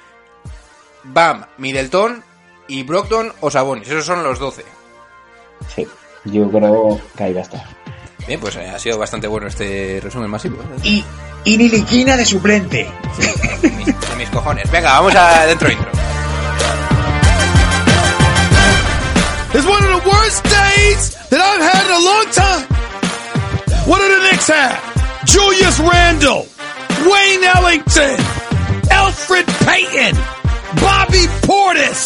Bam, 1.12 1.44
Middleton 1.58 2.22
y 2.68 2.82
Brockton 2.82 3.32
o 3.40 3.50
Sabonis. 3.50 3.88
Esos 3.88 4.04
son 4.04 4.22
los 4.22 4.38
12. 4.38 4.64
Sí, 5.74 5.86
yo 6.24 6.50
creo 6.50 7.00
que 7.16 7.24
ahí 7.24 7.32
va 7.32 7.40
a 7.40 7.42
estar. 7.42 7.64
Bien, 8.26 8.38
pues 8.40 8.56
eh, 8.56 8.68
ha 8.68 8.78
sido 8.78 8.98
bastante 8.98 9.26
bueno 9.26 9.46
este 9.46 10.00
resumen 10.02 10.30
masivo. 10.30 10.60
¿eh? 10.62 10.80
Y, 10.84 11.04
y 11.44 11.56
Niliquina 11.56 12.16
de 12.16 12.24
suplente. 12.26 12.90
De 13.62 13.70
mis, 13.70 13.86
de 13.86 14.16
mis 14.16 14.28
cojones. 14.30 14.70
Venga, 14.70 14.92
vamos 14.92 15.14
a 15.14 15.46
dentro 15.46 15.70
intro. 15.70 15.90
It's 19.54 19.66
one 19.66 19.82
of 19.82 20.02
the 20.02 20.08
worst 20.08 20.44
days 20.44 21.10
that 21.30 21.40
I've 21.40 21.62
had 21.64 21.84
in 21.88 21.92
a 21.96 22.04
long 22.04 22.26
time. 22.30 22.66
What 23.88 23.98
do 24.00 24.08
the 24.08 24.28
Knicks 24.30 24.48
have? 24.48 24.76
Julius 25.24 25.80
Randle, 25.80 26.46
Wayne 27.08 27.44
Ellington, 27.44 28.16
Alfred 28.90 29.46
Payton, 29.64 30.14
Bobby 30.76 31.24
Portis. 31.46 32.04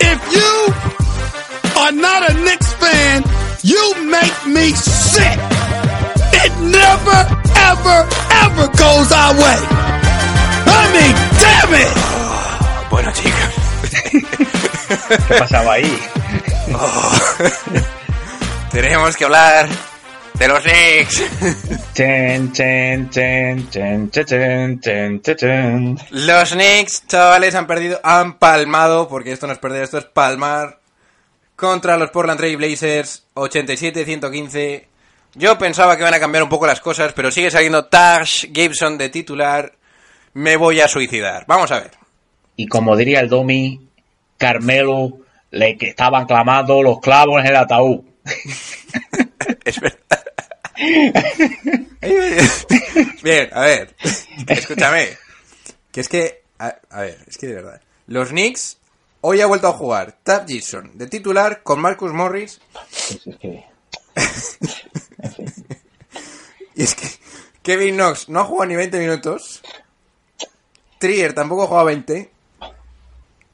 If 0.00 0.18
you 0.32 0.52
are 1.80 1.92
not 1.92 2.30
a 2.30 2.34
Knicks 2.34 2.72
fan, 2.74 3.22
you 3.62 3.84
make 4.06 4.46
me 4.46 4.72
sick. 4.72 5.38
It 6.40 6.52
never, 6.64 7.20
ever, 7.70 7.98
ever 8.44 8.66
goes 8.72 9.12
our 9.12 9.34
way. 9.34 9.58
I 10.70 10.82
mean, 10.94 11.14
damn 11.42 11.74
it! 11.74 11.92
Ah, 11.96 12.86
bueno, 12.90 13.12
chicos. 13.12 13.52
¿Qué 15.28 15.34
pasaba 15.38 15.72
ahí? 15.74 15.98
Oh. 16.70 17.18
Tenemos 18.70 19.16
que 19.16 19.24
hablar 19.24 19.66
de 20.38 20.48
los 20.48 20.62
Knicks. 20.62 21.22
Chen, 21.94 22.52
chen, 22.52 23.10
chen, 23.10 23.68
chen, 23.70 24.10
chen, 24.10 24.80
chen, 24.80 25.20
chen, 25.20 25.98
Los 26.10 26.52
Knicks, 26.52 27.06
chavales, 27.08 27.54
han 27.54 27.66
perdido, 27.66 27.98
han 28.04 28.38
palmado, 28.38 29.08
porque 29.08 29.32
esto 29.32 29.46
no 29.46 29.52
es 29.52 29.58
perder, 29.58 29.82
esto 29.82 29.98
es 29.98 30.04
palmar. 30.04 30.78
Contra 31.56 31.96
los 31.96 32.10
Portland 32.10 32.38
Trail 32.38 32.56
Blazers, 32.56 33.24
87-115. 33.34 34.84
Yo 35.34 35.58
pensaba 35.58 35.96
que 35.96 36.02
iban 36.02 36.14
a 36.14 36.20
cambiar 36.20 36.44
un 36.44 36.48
poco 36.48 36.68
las 36.68 36.80
cosas, 36.80 37.12
pero 37.12 37.32
sigue 37.32 37.50
saliendo 37.50 37.86
Tash 37.86 38.46
Gibson 38.52 38.96
de 38.96 39.08
titular. 39.08 39.72
Me 40.34 40.56
voy 40.56 40.80
a 40.80 40.86
suicidar. 40.86 41.44
Vamos 41.48 41.72
a 41.72 41.80
ver. 41.80 41.90
Y 42.54 42.68
como 42.68 42.96
diría 42.96 43.20
el 43.20 43.28
Domi, 43.28 43.88
Carmelo, 44.36 45.18
le 45.50 45.76
que 45.76 45.88
estaban 45.88 46.26
clamando 46.26 46.80
los 46.82 47.00
clavos 47.00 47.40
en 47.40 47.46
el 47.48 47.56
ataúd. 47.56 48.02
Es 49.64 49.80
verdad. 49.80 50.24
Bien, 53.22 53.50
a 53.52 53.60
ver. 53.60 53.94
Escúchame. 54.46 55.16
Que 55.90 56.00
es 56.00 56.08
que. 56.08 56.42
A, 56.58 56.76
a 56.90 57.00
ver, 57.02 57.18
es 57.26 57.38
que 57.38 57.46
de 57.46 57.54
verdad. 57.54 57.80
Los 58.06 58.30
Knicks 58.30 58.78
hoy 59.20 59.40
ha 59.40 59.46
vuelto 59.46 59.68
a 59.68 59.72
jugar 59.72 60.18
Tab 60.22 60.46
Gibson 60.46 60.96
de 60.96 61.06
titular 61.06 61.62
con 61.62 61.80
Marcus 61.80 62.12
Morris. 62.12 62.60
Es 62.90 63.36
que... 63.38 63.64
Y 66.78 66.84
es 66.84 66.94
que 66.94 67.08
Kevin 67.60 67.96
Knox 67.96 68.28
no 68.28 68.38
ha 68.38 68.44
jugado 68.44 68.66
ni 68.66 68.76
20 68.76 69.00
minutos. 69.00 69.62
Trier 70.98 71.32
tampoco 71.32 71.64
ha 71.64 71.66
jugado 71.66 71.86
20. 71.86 72.30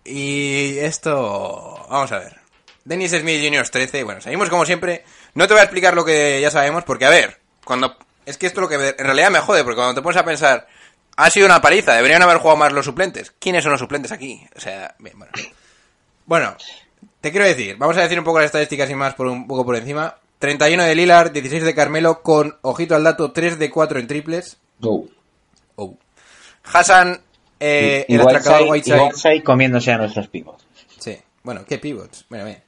Y 0.04 0.76
esto. 0.76 1.86
Vamos 1.88 2.12
a 2.12 2.18
ver. 2.18 2.36
Dennis 2.84 3.12
Smith 3.12 3.42
Jr. 3.42 3.66
13. 3.66 4.04
Bueno, 4.04 4.20
seguimos 4.20 4.50
como 4.50 4.66
siempre. 4.66 5.06
No 5.34 5.46
te 5.46 5.54
voy 5.54 5.60
a 5.60 5.64
explicar 5.64 5.94
lo 5.94 6.04
que 6.04 6.40
ya 6.40 6.50
sabemos, 6.50 6.84
porque 6.84 7.04
a 7.06 7.10
ver, 7.10 7.38
cuando. 7.64 7.96
Es 8.26 8.38
que 8.38 8.46
esto 8.46 8.60
lo 8.60 8.68
que 8.68 8.76
en 8.76 9.04
realidad 9.04 9.30
me 9.30 9.40
jode, 9.40 9.62
porque 9.64 9.76
cuando 9.76 9.94
te 9.94 10.02
pones 10.02 10.20
a 10.20 10.24
pensar. 10.24 10.66
Ha 11.16 11.30
sido 11.30 11.46
una 11.46 11.60
paliza, 11.60 11.94
deberían 11.94 12.22
haber 12.22 12.38
jugado 12.38 12.56
más 12.56 12.72
los 12.72 12.84
suplentes. 12.84 13.32
¿Quiénes 13.38 13.62
son 13.62 13.70
los 13.70 13.80
suplentes 13.80 14.10
aquí? 14.10 14.44
O 14.56 14.60
sea, 14.60 14.96
bien, 14.98 15.16
bueno. 15.16 15.32
Bueno, 16.26 16.56
te 17.20 17.30
quiero 17.30 17.46
decir, 17.46 17.76
vamos 17.76 17.96
a 17.96 18.00
decir 18.00 18.18
un 18.18 18.24
poco 18.24 18.38
las 18.38 18.46
estadísticas 18.46 18.90
y 18.90 18.94
más 18.96 19.14
por 19.14 19.28
un 19.28 19.46
poco 19.46 19.64
por 19.64 19.76
encima. 19.76 20.16
31 20.40 20.82
de 20.82 20.94
Lillard, 20.94 21.30
16 21.30 21.62
de 21.62 21.74
Carmelo, 21.74 22.20
con, 22.22 22.56
ojito 22.62 22.96
al 22.96 23.04
dato, 23.04 23.30
3 23.30 23.58
de 23.58 23.70
4 23.70 24.00
en 24.00 24.06
triples. 24.08 24.56
Go. 24.80 25.04
Oh. 25.76 25.96
Hassan, 26.64 27.20
eh, 27.60 28.04
el 28.08 28.20
atracador 28.20 28.68
Whiteside- 28.68 28.96
y 28.96 29.00
Whiteside 29.00 29.42
comiéndose 29.44 29.92
a 29.92 29.98
nuestros 29.98 30.26
pivots. 30.28 30.66
Sí, 30.98 31.16
bueno, 31.44 31.64
¿qué 31.66 31.78
pivots? 31.78 32.26
Bueno, 32.28 32.44
bien. 32.46 32.62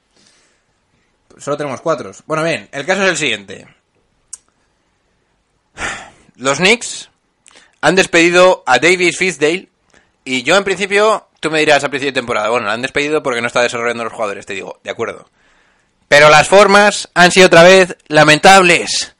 Solo 1.39 1.57
tenemos 1.57 1.81
cuatro. 1.81 2.11
Bueno, 2.25 2.43
bien, 2.43 2.69
el 2.71 2.85
caso 2.85 3.03
es 3.03 3.09
el 3.09 3.17
siguiente. 3.17 3.67
Los 6.35 6.57
Knicks 6.57 7.09
han 7.81 7.95
despedido 7.95 8.63
a 8.65 8.79
Davis 8.79 9.17
Fisdale 9.17 9.69
y 10.23 10.43
yo 10.43 10.55
en 10.55 10.63
principio, 10.63 11.27
tú 11.39 11.49
me 11.49 11.59
dirás 11.59 11.83
a 11.83 11.89
principio 11.89 12.11
de 12.11 12.19
temporada, 12.19 12.49
bueno, 12.49 12.67
la 12.67 12.73
han 12.73 12.81
despedido 12.81 13.23
porque 13.23 13.41
no 13.41 13.47
está 13.47 13.61
desarrollando 13.61 14.03
los 14.03 14.13
jugadores, 14.13 14.45
te 14.45 14.53
digo, 14.53 14.79
de 14.83 14.91
acuerdo. 14.91 15.29
Pero 16.07 16.29
las 16.29 16.47
formas 16.47 17.09
han 17.13 17.31
sido 17.31 17.47
otra 17.47 17.63
vez 17.63 17.95
lamentables. 18.07 19.15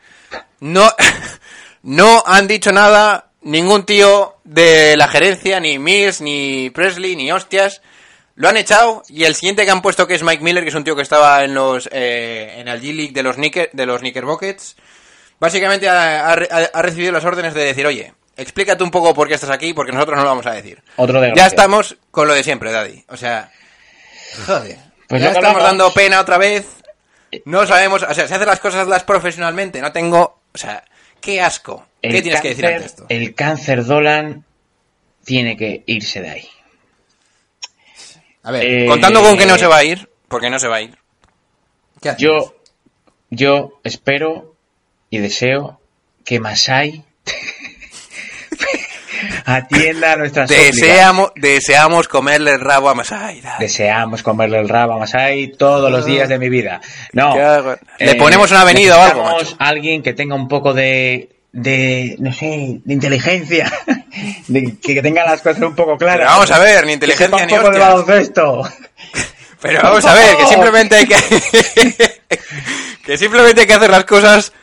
No, 0.60 0.92
no 1.84 2.24
han 2.26 2.48
dicho 2.48 2.72
nada 2.72 3.32
ningún 3.42 3.86
tío 3.86 4.36
de 4.44 4.96
la 4.98 5.08
gerencia, 5.08 5.60
ni 5.60 5.80
Mills, 5.80 6.22
ni 6.22 6.70
Presley, 6.70 7.16
ni 7.16 7.32
hostias. 7.32 7.82
Lo 8.38 8.48
han 8.48 8.56
echado 8.58 9.04
y 9.10 9.26
el 9.26 9.36
siguiente 9.36 9.66
que 9.66 9.72
han 9.72 9.82
puesto 9.82 10.08
que 10.08 10.14
es 10.16 10.24
Mike 10.24 10.42
Miller, 10.44 10.64
que 10.64 10.70
es 10.70 10.76
un 10.76 10.84
tío 10.86 10.96
que 10.96 11.02
estaba 11.02 11.44
en 11.44 11.54
los 11.54 11.90
eh, 11.92 12.54
en 12.58 12.68
el 12.70 12.80
G-League 12.82 13.12
de 13.12 13.24
los 13.24 13.36
Knicker, 13.36 13.70
de 13.74 13.86
los 13.86 14.00
Knickerbockets, 14.00 14.76
básicamente 15.40 15.90
ha, 15.90 16.32
ha- 16.32 16.70
ha 16.74 16.82
recibido 16.82 17.12
las 17.12 17.26
órdenes 17.26 17.54
de 17.56 17.64
decir, 17.66 17.86
oye, 17.88 18.14
explícate 18.38 18.84
un 18.84 18.92
poco 18.92 19.14
por 19.14 19.28
qué 19.28 19.34
estás 19.34 19.50
aquí, 19.50 19.74
porque 19.74 19.92
nosotros 19.92 20.16
no 20.18 20.24
lo 20.24 20.30
vamos 20.30 20.46
a 20.46 20.54
decir. 20.54 20.82
Otro 20.98 21.20
de 21.20 21.34
Ya 21.36 21.48
estamos 21.48 21.98
con 22.12 22.28
lo 22.28 22.34
de 22.36 22.44
siempre, 22.44 22.72
Daddy. 22.72 23.04
O 23.10 23.18
sea, 23.18 23.52
joder. 24.46 24.78
Pues 25.08 25.22
ya 25.22 25.32
estamos 25.32 25.64
dando 25.64 25.92
pena 25.94 26.20
otra 26.22 26.38
vez. 26.38 26.66
No 27.46 27.66
sabemos, 27.66 28.04
o 28.04 28.14
sea, 28.14 28.28
se 28.28 28.34
hacen 28.36 28.48
las 28.48 28.60
cosas 28.60 28.88
las 28.88 29.04
profesionalmente. 29.04 29.82
No 29.82 29.92
tengo, 29.92 30.42
o 30.54 30.58
sea, 30.58 30.84
qué 31.20 31.42
asco. 31.42 31.86
¿Qué 32.02 32.22
tienes 32.22 32.42
que 32.42 32.50
decir 32.50 32.66
ante 32.68 32.86
esto? 32.86 33.06
El 33.10 33.34
cáncer 33.34 33.84
Dolan 33.84 34.46
tiene 35.26 35.58
que 35.58 35.84
irse 35.88 36.22
de 36.22 36.30
ahí. 36.30 36.48
A 38.48 38.52
ver, 38.52 38.66
eh, 38.66 38.86
contando 38.88 39.22
con 39.22 39.38
que 39.38 39.46
no 39.46 39.58
se 39.58 39.68
va 39.68 39.78
a 39.78 39.84
ir, 39.84 40.10
porque 40.30 40.50
no 40.50 40.58
se 40.58 40.70
va 40.70 40.78
a 40.78 40.82
ir. 40.82 40.98
Yo, 42.18 42.56
yo 43.30 43.80
espero 43.84 44.56
y 45.10 45.18
deseo 45.18 45.82
que 46.24 46.40
Masai 46.40 47.04
atienda 49.46 50.14
a 50.14 50.16
nuestras 50.18 50.50
súplicas. 50.50 50.76
deseamos, 50.76 51.32
deseamos 51.36 52.08
comerle 52.08 52.52
el 52.54 52.60
rabo 52.62 52.90
a 52.90 52.94
Masai. 52.94 53.42
Deseamos 53.60 54.24
comerle 54.24 54.60
el 54.60 54.70
rabo 54.70 54.94
a 54.94 54.98
Masai 55.00 55.52
todos 55.58 55.92
los 55.92 56.06
días 56.06 56.30
de 56.30 56.38
mi 56.40 56.50
vida. 56.50 56.82
No. 57.14 57.34
¿Qué 57.34 57.42
hago? 57.42 57.74
eh, 57.74 57.78
Le 58.00 58.16
ponemos 58.16 58.52
una 58.52 58.62
avenida 58.62 58.98
o 58.98 59.02
algo, 59.02 59.24
macho. 59.24 59.56
alguien 59.60 60.04
que 60.04 60.14
tenga 60.14 60.36
un 60.36 60.48
poco 60.48 60.74
de, 60.74 61.30
de, 61.52 62.16
no 62.20 62.32
sé, 62.34 62.82
de 62.84 62.94
inteligencia. 62.94 63.72
De, 64.48 64.78
que 64.82 65.02
tenga 65.02 65.24
las 65.26 65.42
cosas 65.42 65.62
un 65.62 65.76
poco 65.76 65.96
claras. 65.98 66.20
Pero 66.20 66.30
vamos 66.30 66.52
a 66.52 66.60
ver, 66.60 66.86
ni 66.88 66.94
inteligencia 66.94 67.46
ni 67.46 67.54
poco 67.54 67.70
de 67.70 67.80
baloncesto. 67.80 68.68
Pero 69.62 69.82
vamos 69.84 70.06
a 70.06 70.14
ver, 70.14 70.38
que 70.38 70.46
simplemente 70.48 70.96
hay 70.96 71.06
que. 71.08 71.18
que 73.06 73.18
simplemente 73.18 73.62
hay 73.62 73.68
que 73.68 73.74
hacer 73.74 73.90
las 73.90 74.06
cosas 74.06 74.54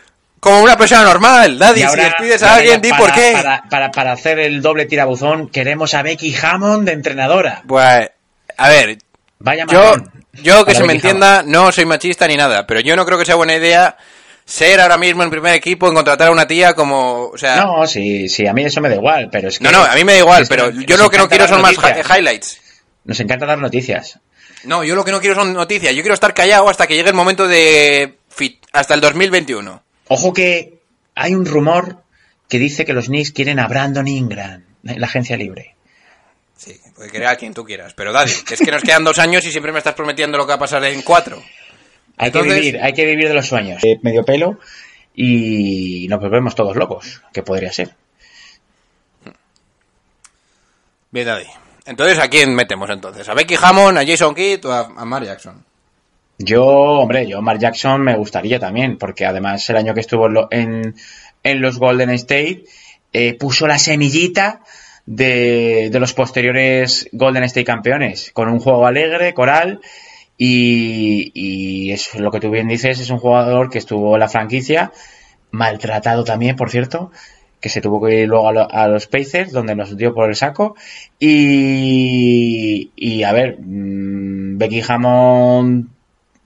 como 0.40 0.60
una 0.60 0.76
persona 0.76 1.04
normal. 1.04 1.58
Daddy, 1.58 1.80
Y 1.80 1.82
si 1.82 1.84
ahora- 1.84 2.04
despides 2.04 2.42
a 2.42 2.46
ahora 2.46 2.58
alguien, 2.58 2.80
di 2.80 2.92
por 2.92 3.12
qué. 3.12 3.32
Para, 3.32 3.62
para, 3.68 3.90
para 3.92 4.12
hacer 4.12 4.38
el 4.40 4.60
doble 4.60 4.86
tirabuzón, 4.86 5.48
queremos 5.48 5.94
a 5.94 6.02
Becky 6.02 6.34
Hammond 6.34 6.86
de 6.86 6.92
entrenadora. 6.92 7.62
Pues, 7.66 8.10
a 8.56 8.68
ver, 8.68 8.98
Vaya 9.38 9.66
yo, 9.70 9.94
yo 10.42 10.64
que 10.64 10.74
se 10.74 10.84
me 10.84 10.94
entienda, 10.94 11.42
no 11.44 11.70
soy 11.70 11.84
machista 11.84 12.26
ni 12.26 12.36
nada, 12.36 12.66
pero 12.66 12.80
yo 12.80 12.96
no 12.96 13.04
creo 13.04 13.18
que 13.18 13.26
sea 13.26 13.34
buena 13.34 13.54
idea 13.54 13.96
ser 14.44 14.80
ahora 14.80 14.98
mismo 14.98 15.22
en 15.22 15.30
primer 15.30 15.54
equipo 15.54 15.88
en 15.88 15.94
contratar 15.94 16.28
a 16.28 16.32
una 16.32 16.46
tía 16.46 16.74
como, 16.74 17.28
o 17.28 17.38
sea, 17.38 17.64
No, 17.64 17.86
sí, 17.86 18.28
sí, 18.28 18.46
a 18.46 18.52
mí 18.52 18.64
eso 18.64 18.80
me 18.80 18.88
da 18.88 18.96
igual, 18.96 19.28
pero 19.30 19.48
es 19.48 19.58
que... 19.58 19.64
no, 19.64 19.72
no, 19.72 19.82
a 19.82 19.94
mí 19.94 20.04
me 20.04 20.12
da 20.12 20.18
igual, 20.18 20.42
que 20.42 20.48
pero 20.48 20.70
yo 20.70 20.96
lo 20.96 21.10
que 21.10 21.18
no 21.18 21.28
quiero 21.28 21.48
son 21.48 21.62
más 21.62 21.74
highlights. 21.74 22.60
Nos 23.04 23.20
encanta 23.20 23.46
dar 23.46 23.58
noticias. 23.58 24.18
No, 24.64 24.82
yo 24.82 24.94
lo 24.94 25.04
que 25.04 25.12
no 25.12 25.20
quiero 25.20 25.34
son 25.34 25.52
noticias, 25.52 25.94
yo 25.94 26.02
quiero 26.02 26.14
estar 26.14 26.34
callado 26.34 26.68
hasta 26.68 26.86
que 26.86 26.96
llegue 26.96 27.08
el 27.08 27.14
momento 27.14 27.46
de 27.48 28.18
hasta 28.72 28.94
el 28.94 29.00
2021. 29.00 29.82
Ojo 30.08 30.32
que 30.32 30.80
hay 31.14 31.34
un 31.34 31.46
rumor 31.46 32.02
que 32.48 32.58
dice 32.58 32.84
que 32.84 32.92
los 32.92 33.06
Knicks 33.06 33.32
quieren 33.32 33.58
a 33.58 33.68
Brandon 33.68 34.06
Ingram, 34.06 34.64
en 34.84 35.00
la 35.00 35.06
agencia 35.06 35.36
libre. 35.36 35.74
Sí, 36.56 36.80
puede 36.94 37.10
querer 37.10 37.28
a 37.28 37.36
quien 37.36 37.52
tú 37.52 37.64
quieras, 37.64 37.94
pero 37.94 38.12
Daddy, 38.12 38.32
es 38.50 38.60
que 38.60 38.70
nos 38.70 38.82
quedan 38.82 39.04
dos 39.04 39.18
años 39.18 39.44
y 39.44 39.50
siempre 39.50 39.72
me 39.72 39.78
estás 39.78 39.94
prometiendo 39.94 40.38
lo 40.38 40.44
que 40.44 40.50
va 40.50 40.54
a 40.54 40.58
pasar 40.58 40.84
en 40.84 41.02
cuatro. 41.02 41.42
Hay 42.16 42.28
Entonces- 42.28 42.52
que 42.54 42.60
vivir, 42.60 42.80
hay 42.82 42.92
que 42.92 43.04
vivir 43.06 43.28
de 43.28 43.34
los 43.34 43.46
sueños. 43.46 43.82
Eh, 43.84 43.98
medio 44.02 44.24
pelo 44.24 44.58
y 45.14 46.06
nos 46.08 46.20
volvemos 46.20 46.54
todos 46.54 46.76
locos, 46.76 47.22
que 47.32 47.42
podría 47.42 47.72
ser. 47.72 47.94
Bien, 51.10 51.26
Daddy. 51.26 51.44
Entonces, 51.86 52.18
¿a 52.18 52.28
quién 52.28 52.54
metemos 52.54 52.88
entonces? 52.90 53.28
¿A 53.28 53.34
Becky 53.34 53.56
Hammond, 53.60 53.98
a 53.98 54.06
Jason 54.06 54.34
Kidd 54.34 54.64
o 54.66 54.72
a, 54.72 54.80
a 54.96 55.04
Mar 55.04 55.24
Jackson? 55.24 55.62
Yo, 56.38 56.64
hombre, 56.64 57.28
yo 57.28 57.40
Mark 57.42 57.60
Jackson 57.60 58.00
me 58.02 58.16
gustaría 58.16 58.58
también, 58.58 58.98
porque 58.98 59.24
además 59.24 59.68
el 59.70 59.76
año 59.76 59.94
que 59.94 60.00
estuvo 60.00 60.26
en, 60.26 60.34
lo- 60.34 60.48
en, 60.50 60.94
en 61.44 61.60
los 61.60 61.78
Golden 61.78 62.10
State 62.10 62.64
eh, 63.12 63.34
puso 63.34 63.68
la 63.68 63.78
semillita 63.78 64.60
de, 65.06 65.90
de 65.92 66.00
los 66.00 66.12
posteriores 66.14 67.08
Golden 67.12 67.44
State 67.44 67.64
campeones, 67.64 68.30
con 68.32 68.48
un 68.48 68.58
juego 68.58 68.84
alegre, 68.86 69.32
coral, 69.34 69.80
y, 70.36 71.30
y 71.34 71.92
es 71.92 72.14
lo 72.16 72.30
que 72.30 72.40
tú 72.40 72.50
bien 72.50 72.68
dices, 72.68 73.00
es 73.00 73.10
un 73.10 73.18
jugador 73.18 73.70
que 73.70 73.78
estuvo 73.78 74.14
en 74.14 74.20
la 74.20 74.28
franquicia, 74.28 74.92
maltratado 75.50 76.24
también, 76.24 76.56
por 76.56 76.70
cierto, 76.70 77.10
que 77.60 77.68
se 77.68 77.80
tuvo 77.80 78.04
que 78.04 78.22
ir 78.22 78.28
luego 78.28 78.48
a, 78.48 78.52
lo- 78.52 78.70
a 78.70 78.88
los 78.88 79.06
Pacers, 79.06 79.52
donde 79.52 79.74
nos 79.74 79.96
dio 79.96 80.12
por 80.14 80.28
el 80.28 80.36
saco. 80.36 80.74
Y, 81.18 82.90
y 82.96 83.22
a 83.22 83.32
ver, 83.32 83.58
mm, 83.60 84.58
Becky 84.58 84.82
Hammond, 84.86 85.88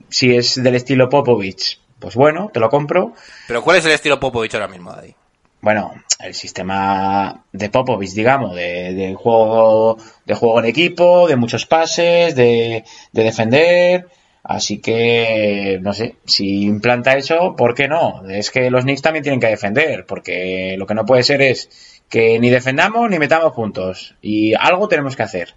si 0.09 0.35
es 0.35 0.61
del 0.61 0.75
estilo 0.75 1.09
Popovich, 1.09 1.79
pues 1.99 2.15
bueno, 2.15 2.49
te 2.53 2.59
lo 2.59 2.69
compro. 2.69 3.13
Pero 3.47 3.61
¿cuál 3.63 3.77
es 3.77 3.85
el 3.85 3.91
estilo 3.91 4.19
Popovich 4.19 4.53
ahora 4.53 4.67
mismo, 4.67 4.91
Daddy? 4.91 5.13
Bueno, 5.61 5.93
el 6.19 6.33
sistema 6.33 7.43
de 7.51 7.69
Popovich, 7.69 8.13
digamos, 8.13 8.55
de, 8.55 8.93
de 8.93 9.13
juego, 9.15 9.97
de 10.25 10.33
juego 10.33 10.59
en 10.59 10.65
equipo, 10.65 11.27
de 11.27 11.35
muchos 11.35 11.65
pases, 11.65 12.35
de, 12.35 12.83
de 13.11 13.23
defender. 13.23 14.07
Así 14.41 14.79
que, 14.79 15.79
no 15.81 15.93
sé, 15.93 16.15
si 16.25 16.63
implanta 16.63 17.17
eso, 17.17 17.55
¿por 17.57 17.75
qué 17.75 17.87
no? 17.87 18.27
Es 18.29 18.51
que 18.51 18.71
los 18.71 18.83
Knicks 18.83 19.01
también 19.01 19.23
tienen 19.23 19.39
que 19.39 19.47
defender, 19.47 20.05
porque 20.05 20.75
lo 20.77 20.87
que 20.87 20.95
no 20.95 21.05
puede 21.05 21.23
ser 21.23 21.41
es 21.41 21.69
que 22.09 22.39
ni 22.39 22.49
defendamos 22.49 23.09
ni 23.09 23.19
metamos 23.19 23.53
puntos. 23.53 24.15
Y 24.21 24.53
algo 24.55 24.87
tenemos 24.87 25.15
que 25.15 25.23
hacer. 25.23 25.55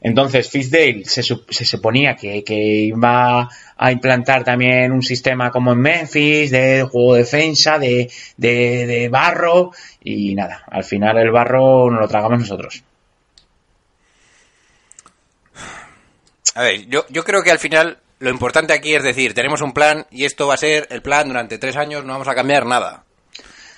Entonces, 0.00 0.48
Fisdale 0.50 1.04
se, 1.04 1.22
se 1.22 1.64
suponía 1.64 2.14
que, 2.14 2.44
que 2.44 2.54
iba 2.54 3.48
a 3.76 3.92
implantar 3.92 4.44
también 4.44 4.92
un 4.92 5.02
sistema 5.02 5.50
como 5.50 5.72
en 5.72 5.80
Memphis, 5.80 6.50
de 6.50 6.82
juego 6.82 7.14
de 7.14 7.20
defensa, 7.20 7.78
de, 7.78 8.10
de, 8.36 8.86
de 8.86 9.08
barro, 9.08 9.72
y 10.02 10.34
nada, 10.34 10.64
al 10.70 10.84
final 10.84 11.18
el 11.18 11.30
barro 11.30 11.90
nos 11.90 12.00
lo 12.00 12.08
tragamos 12.08 12.40
nosotros. 12.40 12.82
A 16.54 16.62
ver, 16.62 16.86
yo, 16.88 17.04
yo 17.10 17.24
creo 17.24 17.42
que 17.42 17.50
al 17.50 17.58
final 17.58 17.98
lo 18.18 18.30
importante 18.30 18.72
aquí 18.72 18.94
es 18.94 19.02
decir, 19.02 19.34
tenemos 19.34 19.60
un 19.60 19.72
plan 19.72 20.06
y 20.10 20.24
esto 20.24 20.46
va 20.46 20.54
a 20.54 20.58
ser 20.58 20.86
el 20.90 21.02
plan 21.02 21.28
durante 21.28 21.58
tres 21.58 21.76
años, 21.76 22.04
no 22.04 22.12
vamos 22.14 22.28
a 22.28 22.34
cambiar 22.34 22.64
nada. 22.64 23.04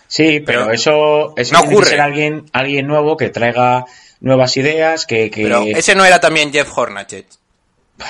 Sí, 0.07 0.41
pero, 0.41 0.61
Pero 0.63 0.73
eso, 0.73 1.35
eso 1.37 1.55
no 1.55 1.61
ocurre. 1.61 1.87
ser 1.87 2.01
alguien, 2.01 2.47
alguien 2.53 2.87
nuevo 2.87 3.17
que 3.17 3.29
traiga 3.29 3.85
nuevas 4.21 4.57
ideas, 4.57 5.07
que, 5.07 5.31
que 5.31 5.43
Pero 5.43 5.63
ese 5.63 5.95
no 5.95 6.05
era 6.05 6.21
también 6.21 6.53
Jeff 6.53 6.77
Hornacek. 6.77 7.27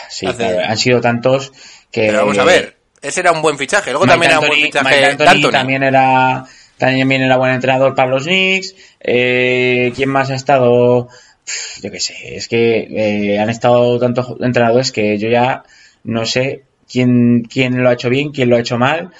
sí, 0.08 0.26
hace- 0.26 0.36
claro, 0.36 0.60
han 0.68 0.78
sido 0.78 1.00
tantos 1.00 1.52
que 1.90 2.06
Pero 2.06 2.20
vamos 2.20 2.38
a 2.38 2.44
ver, 2.44 2.76
ese 3.00 3.20
era 3.20 3.32
un 3.32 3.42
buen 3.42 3.58
fichaje. 3.58 3.90
Luego 3.92 4.04
Mike 4.06 4.12
también 4.12 4.30
era 4.32 4.40
un 4.40 4.46
buen 4.48 4.60
fichaje 4.62 5.00
D'Antoni. 5.16 5.52
también 5.52 5.82
era 5.82 6.44
también 6.78 7.08
viene 7.08 7.26
la 7.28 7.36
buena 7.36 7.54
entrenador 7.56 7.94
para 7.94 8.08
los 8.10 8.24
Knicks. 8.24 8.74
Eh, 9.00 9.92
¿Quién 9.96 10.08
más 10.10 10.30
ha 10.30 10.34
estado? 10.34 11.08
Pff, 11.44 11.80
Yo 11.82 11.90
qué 11.90 11.98
sé, 12.00 12.36
es 12.36 12.46
que 12.48 12.88
eh, 12.90 13.38
han 13.40 13.50
estado 13.50 13.98
tantos 13.98 14.34
entrenadores 14.40 14.92
que 14.92 15.18
yo 15.18 15.28
ya 15.28 15.64
no 16.04 16.24
sé 16.26 16.62
quién, 16.90 17.42
quién 17.50 17.82
lo 17.82 17.88
ha 17.88 17.94
hecho 17.94 18.08
bien, 18.10 18.30
quién 18.32 18.48
lo 18.50 18.56
ha 18.56 18.60
hecho 18.60 18.78
mal. 18.78 19.10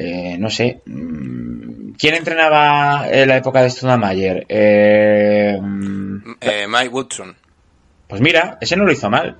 Eh, 0.00 0.36
no 0.38 0.48
sé. 0.48 0.80
Mm, 0.86 1.92
¿Quién 1.98 2.14
entrenaba 2.14 3.08
en 3.10 3.28
la 3.28 3.36
época 3.38 3.62
de 3.62 3.70
Studamayer? 3.70 4.46
Eh, 4.48 5.58
mm, 5.60 6.36
Eh, 6.40 6.66
Mike 6.68 6.88
Woodson. 6.90 7.34
pues 8.06 8.20
mira, 8.20 8.58
ese 8.60 8.76
no 8.76 8.84
lo 8.84 8.92
hizo 8.92 9.10
mal. 9.10 9.38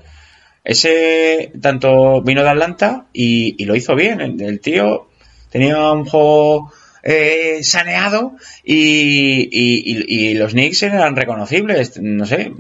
Ese 0.65 1.53
tanto 1.63 2.21
vino 2.23 2.43
de 2.43 2.51
Atlanta 2.51 3.07
y, 3.13 3.55
y 3.63 3.65
lo 3.67 3.77
hizo 3.77 3.95
bien. 3.95 4.21
El, 4.21 4.43
el 4.43 4.61
tío 4.61 5.09
tenía 5.51 5.93
un 5.93 6.05
juego 6.05 6.73
eh, 7.05 7.61
saneado 7.63 8.33
y, 8.65 9.49
y- 9.51 9.83
y- 9.87 10.31
y 10.31 10.35
los 10.35 10.53
Knicks 10.53 10.83
eran 10.83 11.15
reconocibles. 11.17 11.99
No 12.03 12.27
sé, 12.27 12.53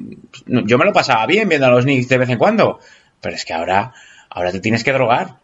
yo 0.46 0.78
me 0.78 0.84
lo 0.84 0.92
pasaba 0.92 1.26
bien 1.26 1.48
viendo 1.48 1.66
a 1.66 1.70
los 1.70 1.84
Knicks 1.84 2.08
de 2.08 2.18
vez 2.18 2.28
en 2.30 2.38
cuando. 2.38 2.78
Pero 3.20 3.34
es 3.34 3.44
que 3.44 3.52
ahora, 3.52 3.92
ahora 4.30 4.52
te 4.52 4.60
tienes 4.60 4.84
que 4.84 4.92
drogar. 4.92 5.34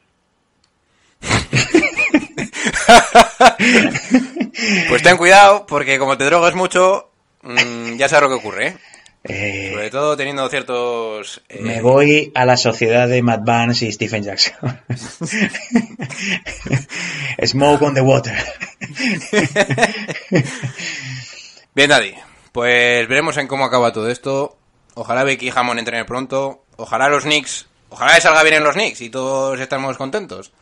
Pues 4.88 5.02
ten 5.02 5.16
cuidado, 5.16 5.66
porque 5.66 5.98
como 5.98 6.16
te 6.16 6.24
drogas 6.24 6.54
mucho, 6.54 7.10
mm, 7.42 7.96
ya 7.96 8.08
sabes 8.08 8.22
lo 8.22 8.28
que 8.28 8.40
ocurre, 8.40 8.66
¿eh? 8.68 8.76
Eh, 9.26 9.70
Sobre 9.72 9.90
todo 9.90 10.16
teniendo 10.16 10.46
ciertos... 10.50 11.42
eh, 11.48 11.58
me 11.60 11.80
voy 11.80 12.30
a 12.34 12.44
la 12.44 12.58
sociedad 12.58 13.08
de 13.08 13.22
Matt 13.22 13.40
Barnes 13.44 13.80
y 13.82 13.90
Stephen 13.90 14.22
Jackson. 14.22 14.54
Smoke 17.44 17.82
on 17.82 17.94
the 17.94 18.02
water. 18.02 18.36
Bien, 21.74 21.88
Daddy. 21.88 22.14
Pues 22.52 23.08
veremos 23.08 23.36
en 23.38 23.48
cómo 23.48 23.64
acaba 23.64 23.92
todo 23.92 24.10
esto. 24.10 24.58
Ojalá 24.94 25.24
Becky 25.24 25.50
Hammond 25.54 25.80
entrene 25.80 26.04
pronto. 26.04 26.64
Ojalá 26.76 27.08
los 27.08 27.24
Knicks... 27.24 27.66
Ojalá 27.88 28.20
salga 28.20 28.42
bien 28.42 28.56
en 28.56 28.64
los 28.64 28.74
Knicks 28.74 29.00
y 29.00 29.08
todos 29.08 29.58
estamos 29.58 29.96
contentos. 29.96 30.52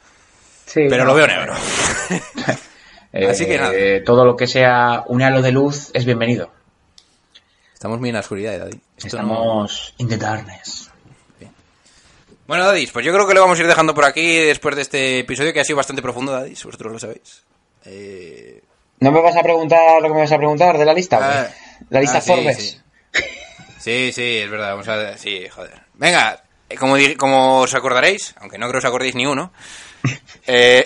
Pero 0.75 1.05
lo 1.05 1.15
veo 1.15 1.27
negro. 1.27 1.55
Así 3.31 3.47
que 3.47 3.59
nada. 3.59 3.73
Eh, 3.75 4.01
Todo 4.05 4.25
lo 4.25 4.37
que 4.37 4.47
sea 4.47 5.05
un 5.07 5.23
halo 5.23 5.43
de 5.43 5.53
luz 5.53 5.91
es 5.93 6.05
bienvenido. 6.05 6.51
Estamos 7.75 7.99
muy 8.01 8.09
en 8.11 8.15
la 8.15 8.21
oscuridad, 8.21 8.59
Daddy. 8.59 8.81
Esto 8.97 9.17
no- 9.23 9.33
Estamos 9.35 9.95
in 9.99 10.09
the 10.09 10.17
darkness. 10.17 10.89
Bueno, 12.47 12.67
Dadis, 12.67 12.91
pues 12.91 13.05
yo 13.07 13.13
creo 13.15 13.27
que 13.27 13.35
lo 13.35 13.41
vamos 13.41 13.59
a 13.59 13.63
ir 13.63 13.69
dejando 13.69 13.95
por 13.95 14.05
aquí 14.05 14.37
después 14.37 14.75
de 14.77 14.83
este 14.83 15.19
episodio 15.21 15.53
que 15.53 15.61
ha 15.61 15.65
sido 15.65 15.77
bastante 15.77 16.03
profundo, 16.03 16.33
Dadis. 16.33 16.63
Vosotros 16.65 16.93
lo 16.93 16.99
sabéis. 16.99 17.43
Eh, 17.85 18.63
¿No 19.01 19.11
me 19.11 19.21
vas 19.21 19.37
a 19.37 19.43
preguntar 19.43 20.01
lo 20.03 20.09
que 20.09 20.15
me 20.15 20.21
vas 20.21 20.33
a 20.33 20.37
preguntar 20.39 20.77
de 20.79 20.85
la 20.85 20.93
lista? 20.95 21.19
Ah, 21.21 21.49
la 21.91 22.01
lista 22.01 22.19
ah, 22.19 22.21
sí, 22.21 22.31
Forbes. 22.31 22.57
sí. 22.59 22.79
Sí, 23.81 24.13
sí, 24.13 24.39
es 24.39 24.51
verdad. 24.51 24.71
Vamos 24.71 24.87
a... 24.89 25.17
Sí, 25.19 25.49
joder. 25.49 25.73
Venga, 25.95 26.43
eh, 26.69 26.77
como, 26.77 26.97
di- 26.97 27.17
como 27.17 27.61
os 27.61 27.75
acordaréis, 27.75 28.35
aunque 28.39 28.59
no 28.59 28.67
creo 28.69 28.81
que 28.81 28.87
os 28.87 28.89
acordéis 28.91 29.15
ni 29.15 29.27
uno, 29.27 29.53
eh, 30.47 30.85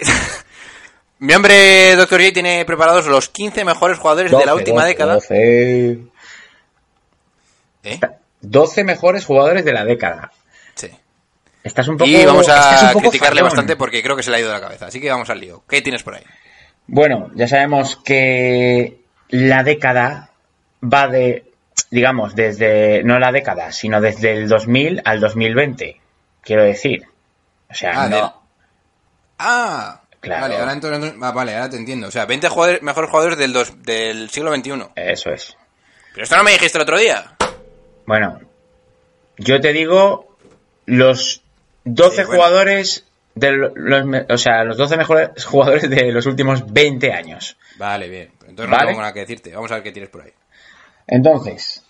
mi 1.18 1.34
hombre 1.34 1.96
Dr. 1.96 2.20
J 2.20 2.32
tiene 2.32 2.64
preparados 2.64 3.06
los 3.06 3.28
15 3.28 3.64
mejores 3.64 3.98
jugadores 3.98 4.30
de 4.32 4.38
la 4.38 4.52
12, 4.52 4.54
última 4.54 4.80
12, 4.82 4.88
década. 4.88 5.14
12. 5.14 5.98
¿Eh? 7.84 8.00
12 8.40 8.84
mejores 8.84 9.24
jugadores 9.24 9.64
de 9.64 9.72
la 9.72 9.84
década. 9.84 10.30
Sí. 10.74 10.90
Estás 11.62 11.88
un 11.88 11.96
poco. 11.96 12.10
Y 12.10 12.24
vamos 12.24 12.48
a 12.48 12.92
criticarle 12.92 13.40
fallón. 13.40 13.44
bastante 13.44 13.76
porque 13.76 14.02
creo 14.02 14.16
que 14.16 14.22
se 14.22 14.30
le 14.30 14.36
ha 14.36 14.40
ido 14.40 14.48
de 14.48 14.54
la 14.54 14.60
cabeza. 14.60 14.86
Así 14.86 15.00
que 15.00 15.10
vamos 15.10 15.30
al 15.30 15.40
lío. 15.40 15.62
¿Qué 15.68 15.82
tienes 15.82 16.02
por 16.02 16.14
ahí? 16.14 16.24
Bueno, 16.86 17.30
ya 17.34 17.48
sabemos 17.48 17.96
que 17.96 19.00
la 19.28 19.64
década 19.64 20.30
va 20.82 21.08
de, 21.08 21.50
digamos, 21.90 22.34
desde, 22.36 23.02
no 23.02 23.18
la 23.18 23.32
década, 23.32 23.72
sino 23.72 24.00
desde 24.00 24.32
el 24.32 24.48
2000 24.48 25.02
al 25.04 25.20
2020, 25.20 26.00
quiero 26.42 26.62
decir. 26.62 27.06
O 27.68 27.74
sea, 27.74 28.04
Ah, 28.04 28.08
no, 28.08 28.42
Ah, 29.38 30.02
Claro. 30.18 30.42
Vale, 30.42 30.56
ahora 30.58 30.72
entonces, 30.72 31.14
ah, 31.22 31.30
vale, 31.30 31.54
ahora 31.54 31.70
te 31.70 31.76
entiendo. 31.76 32.08
O 32.08 32.10
sea, 32.10 32.24
20 32.26 32.48
jugadores, 32.48 32.82
mejores 32.82 33.10
jugadores 33.10 33.38
del, 33.38 33.52
dos- 33.52 33.80
del 33.84 34.28
siglo 34.30 34.52
XXI. 34.52 34.72
eso 34.96 35.30
es. 35.30 35.56
Pero 36.12 36.24
esto 36.24 36.36
no 36.36 36.42
me 36.42 36.50
dijiste 36.52 36.78
el 36.78 36.82
otro 36.82 36.98
día. 36.98 37.36
Bueno, 38.06 38.40
yo 39.36 39.60
te 39.60 39.72
digo 39.72 40.36
los 40.86 41.42
12 41.84 42.16
Sí, 42.16 42.22
bueno. 42.26 42.42
jugadores, 42.42 43.04
de 43.36 43.52
los, 43.52 43.72
o 44.30 44.38
sea, 44.38 44.64
los 44.64 44.76
12 44.78 44.96
mejores 44.96 45.44
jugadores 45.44 45.88
de 45.88 46.10
los 46.10 46.26
últimos 46.26 46.72
20 46.72 47.12
años. 47.12 47.56
Vale, 47.76 48.08
bien. 48.08 48.32
Entonces 48.48 48.70
Vale. 48.70 48.82
no 48.84 48.88
tengo 48.88 49.00
nada 49.02 49.12
que 49.12 49.20
decirte. 49.20 49.54
Vamos 49.54 49.70
a 49.70 49.74
ver 49.74 49.82
qué 49.84 49.92
tienes 49.92 50.10
por 50.10 50.22
ahí. 50.22 50.32
Entonces, 51.06 51.84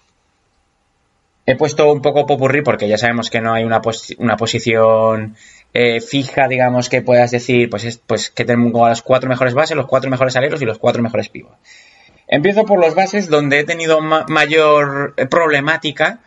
he 1.47 1.55
puesto 1.57 1.91
un 1.91 2.03
poco 2.03 2.27
popurrí 2.27 2.61
porque 2.63 2.89
ya 2.89 2.99
sabemos 2.99 3.31
que 3.31 3.41
no 3.41 3.55
hay 3.55 3.65
una, 3.65 3.81
pos- 3.81 4.15
una 4.19 4.37
posición 4.37 5.37
eh, 5.79 6.01
fija, 6.01 6.49
digamos, 6.49 6.89
que 6.89 7.03
puedas 7.03 7.31
decir, 7.31 7.69
pues, 7.69 7.85
es, 7.85 7.99
pues 7.99 8.31
que 8.31 8.47
tengo 8.47 8.89
las 8.89 9.03
cuatro 9.03 9.29
mejores 9.29 9.53
bases, 9.53 9.77
los 9.77 9.87
cuatro 9.87 10.09
mejores 10.09 10.35
aleros 10.35 10.63
y 10.63 10.65
los 10.65 10.79
cuatro 10.79 11.03
mejores 11.03 11.29
pivos. 11.29 11.53
Empiezo 12.27 12.65
por 12.65 12.81
los 12.81 12.95
bases 12.95 13.29
donde 13.29 13.59
he 13.59 13.65
tenido 13.65 14.01
ma- 14.01 14.25
mayor 14.27 15.13
eh, 15.19 15.27
problemática 15.27 16.21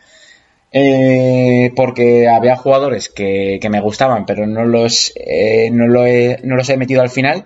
eh, 0.70 1.72
porque 1.74 2.28
había 2.28 2.54
jugadores 2.54 3.08
que, 3.08 3.58
me 3.68 3.80
gustaban, 3.80 4.24
pero 4.24 4.46
no 4.46 4.64
los, 4.64 5.12
eh, 5.16 5.68
no, 5.72 6.06
he, 6.06 6.38
los 6.44 6.68
he 6.68 6.76
metido 6.76 7.02
al 7.02 7.10
final. 7.10 7.44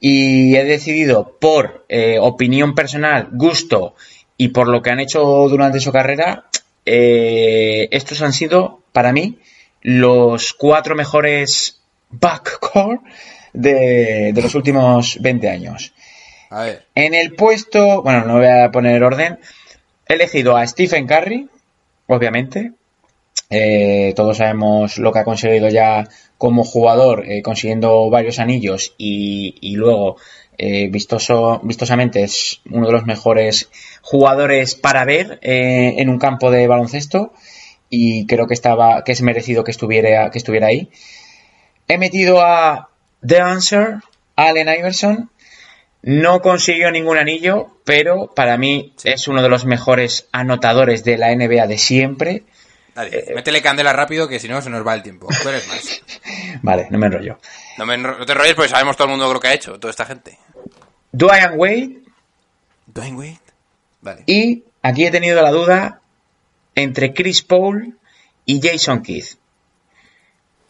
Y 0.00 0.56
he 0.56 0.64
decidido, 0.64 1.36
por 1.38 1.84
opinión 2.20 2.74
personal, 2.74 3.28
gusto 3.32 3.94
y 4.38 4.48
por 4.48 4.68
lo 4.68 4.80
que 4.80 4.90
han 4.90 5.00
hecho 5.00 5.20
durante 5.48 5.80
su 5.80 5.92
carrera, 5.92 6.46
estos 6.84 8.20
han 8.22 8.32
sido, 8.32 8.82
para 8.92 9.12
mí, 9.12 9.38
los 9.86 10.52
cuatro 10.52 10.96
mejores 10.96 11.80
backcore 12.10 12.98
de, 13.52 14.32
de 14.34 14.42
los 14.42 14.56
últimos 14.56 15.18
20 15.20 15.48
años. 15.48 15.92
A 16.50 16.64
ver. 16.64 16.86
En 16.96 17.14
el 17.14 17.34
puesto, 17.36 18.02
bueno, 18.02 18.24
no 18.24 18.38
voy 18.38 18.48
a 18.48 18.72
poner 18.72 19.04
orden, 19.04 19.38
he 20.08 20.14
elegido 20.14 20.56
a 20.56 20.66
Stephen 20.66 21.06
Curry, 21.06 21.48
obviamente. 22.08 22.72
Eh, 23.48 24.12
todos 24.16 24.38
sabemos 24.38 24.98
lo 24.98 25.12
que 25.12 25.20
ha 25.20 25.24
conseguido 25.24 25.68
ya 25.68 26.08
como 26.36 26.64
jugador, 26.64 27.24
eh, 27.24 27.42
consiguiendo 27.42 28.10
varios 28.10 28.40
anillos 28.40 28.92
y, 28.98 29.54
y 29.60 29.76
luego, 29.76 30.16
eh, 30.58 30.88
vistoso, 30.88 31.60
vistosamente, 31.62 32.24
es 32.24 32.60
uno 32.68 32.88
de 32.88 32.92
los 32.92 33.06
mejores 33.06 33.70
jugadores 34.02 34.74
para 34.74 35.04
ver 35.04 35.38
en 35.42 36.08
un 36.08 36.18
campo 36.18 36.50
de 36.50 36.66
baloncesto 36.66 37.32
y 37.90 38.26
creo 38.26 38.46
que 38.46 38.54
estaba 38.54 39.04
que 39.04 39.12
es 39.12 39.22
merecido 39.22 39.64
que 39.64 39.70
estuviera, 39.70 40.30
que 40.30 40.38
estuviera 40.38 40.66
ahí. 40.68 40.90
He 41.88 41.98
metido 41.98 42.40
a 42.42 42.88
The 43.26 43.40
Answer, 43.40 43.96
Allen 44.36 44.68
Iverson, 44.68 45.30
no 46.02 46.40
consiguió 46.40 46.90
ningún 46.90 47.16
anillo, 47.18 47.78
pero 47.84 48.32
para 48.34 48.56
mí 48.56 48.92
es 49.04 49.28
uno 49.28 49.42
de 49.42 49.48
los 49.48 49.64
mejores 49.64 50.28
anotadores 50.32 51.04
de 51.04 51.16
la 51.18 51.34
NBA 51.34 51.66
de 51.66 51.78
siempre. 51.78 52.42
Dale, 52.94 53.10
Eh, 53.18 53.32
métele 53.34 53.60
candela 53.62 53.92
rápido 53.92 54.26
que 54.28 54.38
si 54.40 54.48
no 54.48 54.60
se 54.62 54.70
nos 54.70 54.86
va 54.86 54.94
el 54.94 55.02
tiempo. 55.02 55.28
Tú 55.42 55.48
eres 55.48 55.66
más. 55.68 56.02
Vale, 56.62 56.86
no 56.90 56.98
me 56.98 57.06
enrollo. 57.06 57.38
No, 57.78 57.84
me 57.86 57.94
enro- 57.94 58.18
no 58.18 58.24
te 58.26 58.32
enrolles 58.32 58.54
porque 58.54 58.70
sabemos 58.70 58.96
todo 58.96 59.06
el 59.06 59.10
mundo 59.12 59.32
lo 59.32 59.38
que 59.40 59.48
ha 59.48 59.52
hecho, 59.54 59.78
toda 59.78 59.90
esta 59.90 60.06
gente. 60.06 60.38
Dwayne 61.12 61.50
Wade 61.56 61.98
Dwayne 62.86 63.16
Wade. 63.16 63.38
Vale. 64.00 64.22
y 64.26 64.64
aquí 64.82 65.04
he 65.06 65.10
tenido 65.10 65.42
la 65.42 65.50
duda 65.50 66.00
entre 66.76 67.12
Chris 67.12 67.42
Paul 67.42 67.98
y 68.44 68.60
Jason 68.62 69.02
Kidd. 69.02 69.24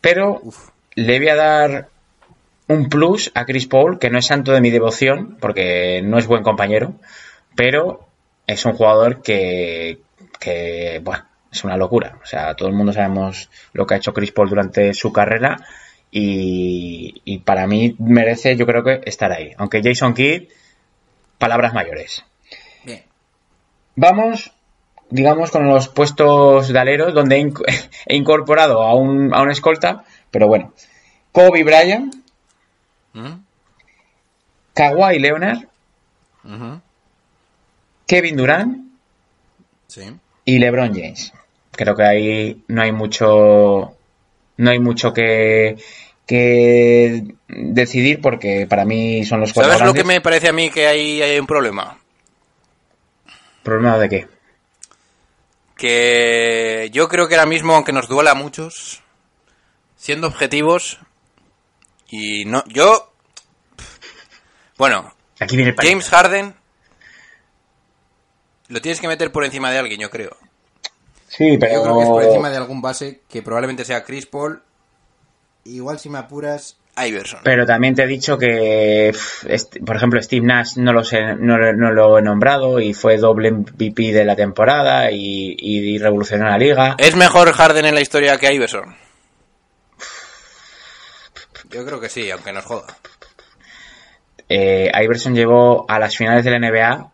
Pero 0.00 0.40
Uf. 0.42 0.70
le 0.94 1.18
voy 1.18 1.28
a 1.28 1.34
dar 1.34 1.88
un 2.68 2.88
plus 2.88 3.30
a 3.34 3.44
Chris 3.44 3.66
Paul, 3.66 3.98
que 3.98 4.08
no 4.08 4.18
es 4.18 4.26
santo 4.26 4.52
de 4.52 4.60
mi 4.60 4.70
devoción, 4.70 5.36
porque 5.40 6.00
no 6.02 6.18
es 6.18 6.26
buen 6.26 6.42
compañero, 6.42 6.94
pero 7.54 8.08
es 8.46 8.64
un 8.64 8.72
jugador 8.72 9.22
que, 9.22 9.98
que 10.40 11.00
bueno, 11.02 11.24
es 11.52 11.64
una 11.64 11.76
locura. 11.76 12.18
O 12.22 12.26
sea, 12.26 12.54
todo 12.54 12.68
el 12.68 12.74
mundo 12.74 12.92
sabemos 12.92 13.50
lo 13.72 13.86
que 13.86 13.94
ha 13.94 13.98
hecho 13.98 14.14
Chris 14.14 14.32
Paul 14.32 14.48
durante 14.48 14.94
su 14.94 15.12
carrera 15.12 15.56
y, 16.10 17.20
y 17.24 17.38
para 17.38 17.66
mí 17.66 17.96
merece, 17.98 18.56
yo 18.56 18.66
creo 18.66 18.84
que 18.84 19.00
estar 19.04 19.32
ahí. 19.32 19.52
Aunque 19.58 19.82
Jason 19.82 20.14
Kidd, 20.14 20.48
palabras 21.38 21.74
mayores. 21.74 22.24
Bien. 22.84 23.02
Vamos, 23.96 24.52
digamos, 25.10 25.50
con 25.50 25.66
los 25.68 25.88
puestos 25.88 26.68
de 26.68 26.78
aleros, 26.78 27.14
donde 27.14 27.36
he, 27.36 27.40
inc- 27.42 27.62
he 28.06 28.16
incorporado 28.16 28.82
a 28.82 28.94
un, 28.94 29.32
a 29.34 29.42
un 29.42 29.50
escolta, 29.50 30.04
pero 30.30 30.48
bueno. 30.48 30.72
Kobe 31.32 31.64
Bryant, 31.64 32.14
Ujú, 33.14 33.40
Kawhi 34.74 35.18
Leonard. 35.18 35.58
Kevin 38.06 38.36
Durant 38.36 38.86
Sí. 39.88 40.02
y 40.44 40.58
LeBron 40.58 40.94
James. 40.94 41.32
Creo 41.72 41.94
que 41.96 42.02
ahí 42.04 42.62
no 42.68 42.82
hay 42.82 42.92
mucho, 42.92 43.96
no 44.56 44.70
hay 44.70 44.78
mucho 44.78 45.12
que, 45.12 45.76
que 46.26 47.24
decidir 47.48 48.20
porque 48.20 48.66
para 48.68 48.84
mí 48.84 49.24
son 49.24 49.40
los 49.40 49.52
cuatro 49.52 49.72
¿Sabes 49.72 49.86
lo 49.86 49.92
que 49.94 50.04
me 50.04 50.20
parece 50.20 50.48
a 50.48 50.52
mí 50.52 50.70
que 50.70 50.86
ahí 50.86 51.20
hay 51.20 51.38
un 51.38 51.46
problema? 51.46 51.98
¿Problema 53.62 53.98
de 53.98 54.08
qué? 54.08 54.28
Que 55.76 56.90
yo 56.92 57.08
creo 57.08 57.28
que 57.28 57.34
ahora 57.34 57.46
mismo, 57.46 57.74
aunque 57.74 57.92
nos 57.92 58.08
duela 58.08 58.30
a 58.30 58.34
muchos, 58.34 59.02
siendo 59.96 60.26
objetivos, 60.26 60.98
y 62.08 62.44
no. 62.44 62.64
Yo. 62.66 63.12
Bueno, 64.78 65.12
Aquí 65.40 65.56
viene 65.56 65.74
el. 65.76 65.76
James 65.76 66.08
Harden. 66.08 66.54
Lo 68.68 68.80
tienes 68.80 69.00
que 69.00 69.08
meter 69.08 69.30
por 69.30 69.44
encima 69.44 69.70
de 69.70 69.78
alguien, 69.78 70.00
yo 70.00 70.10
creo. 70.10 70.36
Sí, 71.28 71.56
pero 71.58 71.74
Yo 71.74 71.82
creo 71.82 71.96
que 71.98 72.02
es 72.04 72.08
por 72.08 72.22
encima 72.22 72.50
de 72.50 72.56
algún 72.56 72.80
base 72.80 73.20
que 73.28 73.42
probablemente 73.42 73.84
sea 73.84 74.04
Chris 74.04 74.26
Paul. 74.26 74.62
Igual 75.64 75.98
si 75.98 76.08
me 76.08 76.18
apuras. 76.18 76.76
Iverson. 76.98 77.40
Pero 77.42 77.66
también 77.66 77.94
te 77.94 78.04
he 78.04 78.06
dicho 78.06 78.38
que, 78.38 79.12
por 79.84 79.96
ejemplo, 79.96 80.22
Steve 80.22 80.46
Nash 80.46 80.76
no, 80.76 80.92
lo 80.92 81.04
sé- 81.04 81.34
no, 81.38 81.58
no 81.72 81.92
lo 81.92 82.18
he 82.18 82.22
nombrado 82.22 82.80
y 82.80 82.94
fue 82.94 83.18
doble 83.18 83.50
MVP 83.50 84.12
de 84.12 84.24
la 84.24 84.34
temporada 84.36 85.10
y, 85.10 85.54
y 85.58 85.98
revolucionó 85.98 86.46
la 86.48 86.56
liga. 86.58 86.94
¿Es 86.98 87.14
mejor 87.14 87.52
Harden 87.52 87.84
en 87.84 87.94
la 87.94 88.00
historia 88.00 88.38
que 88.38 88.52
Iverson? 88.52 88.96
Yo 91.70 91.84
creo 91.84 92.00
que 92.00 92.08
sí, 92.08 92.30
aunque 92.30 92.52
nos 92.52 92.64
joda. 92.64 92.86
Eh, 94.48 94.90
Iverson 95.02 95.34
llegó 95.34 95.84
a 95.88 95.98
las 95.98 96.16
finales 96.16 96.44
de 96.44 96.50
la 96.52 96.58
NBA 96.58 97.10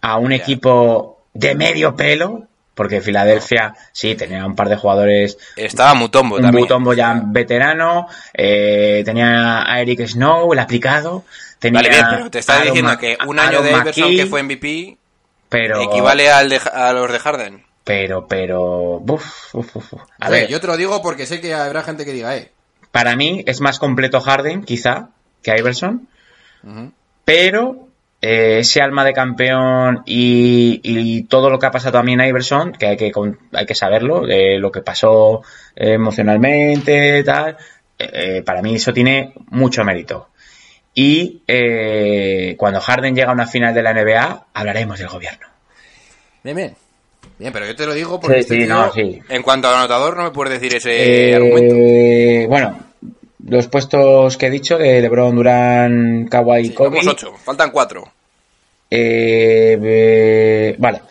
a 0.00 0.16
un 0.18 0.30
Ya. 0.30 0.36
equipo 0.36 1.24
de 1.32 1.54
medio 1.54 1.94
pelo, 1.94 2.48
porque 2.74 3.00
Filadelfia 3.00 3.74
sí 3.92 4.14
tenía 4.14 4.46
un 4.46 4.54
par 4.56 4.68
de 4.68 4.76
jugadores 4.76 5.36
Estaba 5.56 5.94
Mutombo 5.94 6.36
un 6.36 6.42
también. 6.42 6.62
Mutombo 6.64 6.94
ya 6.94 7.20
veterano, 7.24 8.08
eh, 8.34 9.02
tenía 9.04 9.70
a 9.70 9.80
Eric 9.80 10.06
Snow, 10.06 10.52
el 10.52 10.58
aplicado, 10.58 11.24
tenía 11.58 11.80
Vale, 11.80 11.90
bien, 11.90 12.04
pero 12.10 12.30
te 12.30 12.38
estaba 12.38 12.60
Aaron 12.60 12.72
diciendo 12.72 12.90
Ma- 12.92 12.98
que 12.98 13.18
un 13.26 13.38
año 13.38 13.48
Aaron 13.58 13.64
de 13.64 13.70
Iverson 13.72 14.04
McKee, 14.04 14.16
que 14.16 14.26
fue 14.26 14.42
MVP 14.42 14.96
pero, 15.48 15.82
equivale 15.82 16.30
al 16.30 16.48
de- 16.48 16.60
a 16.72 16.92
los 16.94 17.12
de 17.12 17.18
Harden. 17.18 17.64
pero, 17.84 18.26
pero, 18.26 18.98
uf, 19.06 19.54
uf, 19.54 19.76
uf, 19.76 19.92
a 20.20 20.28
Oye, 20.28 20.40
ver, 20.40 20.48
yo 20.48 20.60
te 20.60 20.66
lo 20.66 20.76
digo 20.78 21.02
porque 21.02 21.26
sé 21.26 21.40
que 21.40 21.52
habrá 21.52 21.82
gente 21.82 22.04
que 22.06 22.12
diga, 22.12 22.36
eh. 22.36 22.50
para 22.90 23.16
mí 23.16 23.42
es 23.46 23.60
más 23.60 23.78
completo 23.78 24.20
Harden, 24.20 24.64
quizá, 24.64 25.08
que 25.42 25.54
Iverson, 25.58 26.08
pero 27.24 27.88
eh, 28.22 28.60
ese 28.60 28.80
alma 28.80 29.04
de 29.04 29.12
campeón 29.12 30.02
y, 30.06 30.80
y 30.84 31.24
todo 31.24 31.50
lo 31.50 31.58
que 31.58 31.66
ha 31.66 31.70
pasado 31.72 31.92
también 31.98 32.20
a 32.20 32.26
Iverson, 32.28 32.72
que 32.72 32.86
hay 32.86 32.96
que, 32.96 33.10
con- 33.10 33.38
hay 33.52 33.66
que 33.66 33.74
saberlo, 33.74 34.24
de 34.24 34.58
lo 34.58 34.70
que 34.70 34.80
pasó 34.80 35.42
eh, 35.76 35.94
emocionalmente, 35.94 37.22
tal, 37.24 37.56
eh, 37.98 38.10
eh, 38.38 38.42
para 38.46 38.62
mí 38.62 38.76
eso 38.76 38.92
tiene 38.92 39.32
mucho 39.50 39.84
mérito. 39.84 40.28
Y 40.94 41.42
eh, 41.48 42.54
cuando 42.58 42.80
Harden 42.80 43.14
llega 43.14 43.30
a 43.30 43.34
una 43.34 43.46
final 43.46 43.74
de 43.74 43.82
la 43.82 43.92
NBA, 43.92 44.46
hablaremos 44.54 44.98
del 44.98 45.08
gobierno. 45.08 45.46
Bien, 46.44 46.56
bien. 46.56 46.74
Bien, 47.38 47.52
pero 47.52 47.66
yo 47.66 47.74
te 47.74 47.86
lo 47.86 47.94
digo 47.94 48.20
porque 48.20 48.36
Sí, 48.36 48.40
este 48.40 48.54
sí, 48.54 48.60
tío- 48.66 48.74
no, 48.74 48.92
sí. 48.92 49.20
En 49.28 49.42
cuanto 49.42 49.68
al 49.68 49.76
anotador, 49.76 50.16
no 50.16 50.24
me 50.24 50.30
puedes 50.30 50.60
decir 50.60 50.76
ese 50.76 51.30
Eh, 51.30 51.34
argumento. 51.34 52.48
bueno, 52.48 52.78
los 53.44 53.66
puestos 53.68 54.36
que 54.36 54.46
he 54.46 54.50
dicho 54.50 54.78
de 54.78 55.00
LeBron, 55.00 55.34
Durán, 55.36 56.28
Kawhi 56.28 56.60
y 56.60 56.64
Sí, 56.66 56.74
Kobe. 56.74 56.90
vamos 56.90 57.06
ocho, 57.08 57.34
faltan 57.36 57.70
cuatro. 57.70 58.10
Eh, 58.90 59.78
eh, 59.82 60.76
vale. 60.78 61.02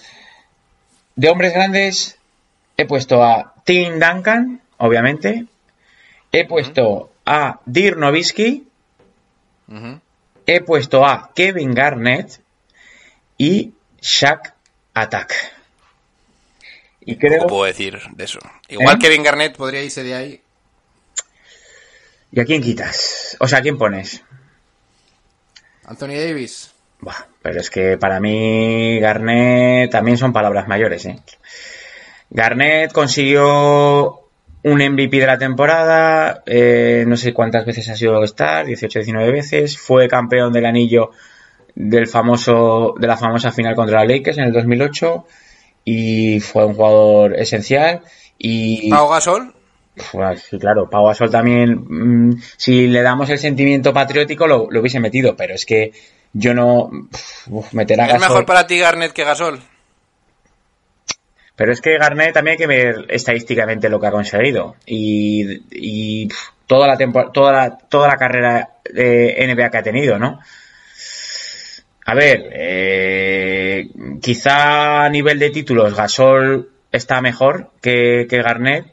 De 1.16 1.30
hombres 1.30 1.54
grandes 1.54 2.18
he 2.78 2.86
puesto 2.86 3.24
a 3.24 3.54
Tim 3.64 4.00
Duncan, 4.00 4.62
obviamente. 4.78 5.46
He 6.32 6.46
puesto 6.46 7.12
a 7.26 7.60
Dirk 7.66 7.98
Nowitzki. 7.98 8.68
He 10.46 10.62
puesto 10.62 11.06
a 11.06 11.32
Kevin 11.34 11.74
Garnett 11.74 12.40
y 13.38 13.72
Shaq 14.02 14.54
Attack. 14.94 15.34
Y 17.06 17.16
creo. 17.18 17.48
puedo 17.48 17.64
decir 17.66 18.00
de 18.12 18.24
eso. 18.24 18.40
Igual 18.68 18.96
¿Eh? 18.96 19.00
Kevin 19.00 19.24
Garnett 19.24 19.56
podría 19.56 19.82
irse 19.84 20.04
de 20.04 20.14
ahí. 20.14 20.42
¿Y 22.32 22.40
a 22.40 22.46
quién 22.46 22.62
quitas? 22.62 23.36
O 23.40 23.48
sea, 23.48 23.60
¿a 23.60 23.62
quién 23.62 23.78
pones? 23.78 24.24
Anthony 25.86 26.16
Davis. 26.16 26.72
Buah, 27.00 27.26
pero 27.42 27.60
es 27.60 27.70
que 27.70 27.98
para 27.98 28.20
mí 28.20 29.00
Garnett 29.00 29.92
también 29.92 30.18
son 30.18 30.32
palabras 30.32 30.68
mayores, 30.68 31.06
¿eh? 31.06 31.20
Garnett 32.30 32.94
consiguió 32.94 34.22
un 34.64 34.80
MVP 34.80 35.20
de 35.20 35.26
la 35.26 35.38
temporada, 35.38 36.44
eh, 36.46 37.04
no 37.08 37.18
sé 37.18 37.34
cuántas 37.34 37.66
veces 37.66 37.90
ha 37.90 37.96
sido 37.96 38.18
All-Star, 38.18 38.66
18, 38.66 39.00
19 39.00 39.32
veces, 39.32 39.78
fue 39.78 40.08
campeón 40.08 40.54
del 40.54 40.66
anillo 40.66 41.12
del 41.76 42.08
famoso, 42.08 42.94
de 42.98 43.08
la 43.08 43.18
famosa 43.18 43.52
final 43.52 43.76
contra 43.76 44.04
los 44.04 44.12
Lakers 44.12 44.38
en 44.38 44.46
el 44.46 44.54
2008 44.54 45.26
y 45.84 46.40
fue 46.40 46.66
un 46.66 46.76
jugador 46.76 47.36
esencial 47.40 48.02
y 48.38 48.90
Pau 48.90 49.10
Gasol. 49.10 49.56
Pues, 50.12 50.44
sí, 50.44 50.58
claro, 50.58 50.90
Pau 50.90 51.08
Gasol 51.08 51.30
también, 51.30 51.86
mm, 51.88 52.42
si 52.58 52.88
le 52.88 53.02
damos 53.02 53.30
el 53.30 53.40
sentimiento 53.40 53.94
patriótico, 53.94 54.48
lo, 54.48 54.70
lo 54.70 54.80
hubiese 54.80 55.00
metido, 55.00 55.36
pero 55.36 55.54
es 55.54 55.66
que 55.66 55.92
yo 56.34 56.54
no. 56.54 56.90
uf, 57.50 57.74
meter 57.74 58.00
a 58.00 58.06
¿Es 58.06 58.14
Gasol. 58.14 58.30
mejor 58.30 58.46
para 58.46 58.68
ti 58.68 58.80
Garnett 58.80 59.12
que 59.12 59.24
Gasol? 59.24 59.62
Pero 61.56 61.74
es 61.74 61.82
que 61.82 61.98
Garnett 61.98 62.34
también 62.34 62.54
hay 62.54 62.58
que 62.58 62.68
ver 62.68 63.06
estadísticamente 63.10 63.90
lo 63.90 64.00
que 64.00 64.08
ha 64.08 64.12
conseguido. 64.12 64.76
Y, 64.86 66.30
toda 66.66 66.88
la 66.88 66.98
toda 67.32 67.52
la, 67.52 67.78
toda 67.78 68.08
la 68.08 68.16
carrera 68.16 68.70
de 68.92 69.36
NBA 69.46 69.70
que 69.70 69.78
ha 69.78 69.84
tenido, 69.84 70.18
¿no? 70.18 70.40
A 72.06 72.16
ver, 72.16 72.50
eh, 72.54 73.90
quizá 74.22 75.04
a 75.04 75.10
nivel 75.10 75.38
de 75.38 75.50
títulos 75.50 75.96
Gasol 75.96 76.70
está 76.92 77.22
mejor 77.22 77.72
que, 77.82 78.26
que 78.30 78.42
Garnett, 78.42 78.86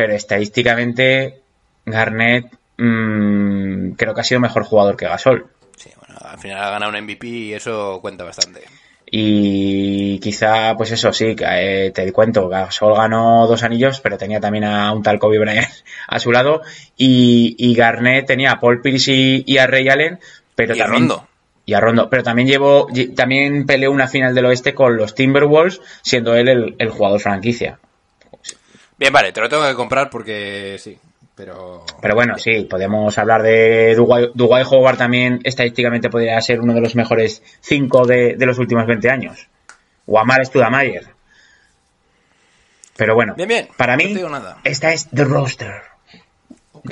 pero 0.00 0.14
estadísticamente 0.14 1.42
Garnett 1.84 2.46
mm, 2.78 3.90
creo 3.90 4.14
que 4.14 4.20
ha 4.22 4.24
sido 4.24 4.40
mejor 4.40 4.64
jugador 4.64 4.96
que 4.96 5.04
Gasol. 5.04 5.48
Sí, 5.76 5.90
bueno, 5.98 6.18
al 6.24 6.38
final 6.38 6.64
ha 6.64 6.70
ganado 6.70 6.90
un 6.90 7.04
MVP 7.04 7.26
y 7.26 7.52
eso 7.52 7.98
cuenta 8.00 8.24
bastante. 8.24 8.62
Y 9.10 10.18
quizá, 10.20 10.74
pues 10.74 10.90
eso 10.92 11.12
sí, 11.12 11.36
eh, 11.38 11.92
te 11.94 12.10
cuento, 12.12 12.48
Gasol 12.48 12.96
ganó 12.96 13.46
dos 13.46 13.62
anillos, 13.62 14.00
pero 14.00 14.16
tenía 14.16 14.40
también 14.40 14.64
a 14.64 14.90
un 14.94 15.02
tal 15.02 15.18
Kobe 15.18 15.38
Bryant 15.38 15.68
a 16.08 16.18
su 16.18 16.32
lado. 16.32 16.62
Y, 16.96 17.54
y 17.58 17.74
Garnett 17.74 18.26
tenía 18.26 18.52
a 18.52 18.58
Paul 18.58 18.80
Pierce 18.80 19.12
y, 19.12 19.44
y 19.46 19.58
a 19.58 19.66
Ray 19.66 19.90
Allen, 19.90 20.18
pero 20.54 20.74
Y 20.74 20.80
a 20.80 20.84
también, 20.84 21.08
Rondo. 21.08 21.28
Y 21.66 21.74
a 21.74 21.80
Rondo. 21.80 22.08
Pero 22.08 22.22
también 22.22 22.48
llevó, 22.48 22.88
también 23.14 23.66
peleó 23.66 23.92
una 23.92 24.08
final 24.08 24.34
del 24.34 24.46
oeste 24.46 24.72
con 24.72 24.96
los 24.96 25.14
Timberwolves, 25.14 25.82
siendo 26.00 26.36
él 26.36 26.48
el, 26.48 26.76
el 26.78 26.88
jugador 26.88 27.20
franquicia. 27.20 27.80
Bien, 29.00 29.12
vale, 29.12 29.32
te 29.32 29.40
lo 29.40 29.48
tengo 29.48 29.66
que 29.66 29.74
comprar 29.74 30.10
Porque 30.10 30.76
sí. 30.78 30.96
Pero. 31.34 31.86
Pero 32.02 32.14
bueno, 32.14 32.36
sí, 32.38 32.66
podemos 32.68 33.16
hablar 33.16 33.42
de 33.42 33.94
Dwight 33.94 34.32
Dwight 34.34 34.66
Howard 34.70 34.98
también, 34.98 35.40
estadísticamente 35.42 36.10
podría 36.10 36.38
ser 36.42 36.60
uno 36.60 36.74
de 36.74 36.82
los 36.82 36.94
mejores 36.94 37.42
cinco 37.60 38.06
de, 38.06 38.34
de 38.36 38.46
los 38.46 38.58
últimos 38.58 38.86
20 38.86 39.08
años. 39.08 39.48
O 40.04 40.18
Amar 40.18 40.44
Studamayer. 40.44 41.06
Pero 42.96 43.14
bueno, 43.14 43.34
Bien, 43.36 43.48
bien, 43.48 43.68
para 43.78 43.96
mí, 43.96 44.12
nada. 44.12 44.58
esta 44.64 44.92
es 44.92 45.08
The 45.08 45.24
Roster. 45.24 45.80
Ok. 46.72 46.90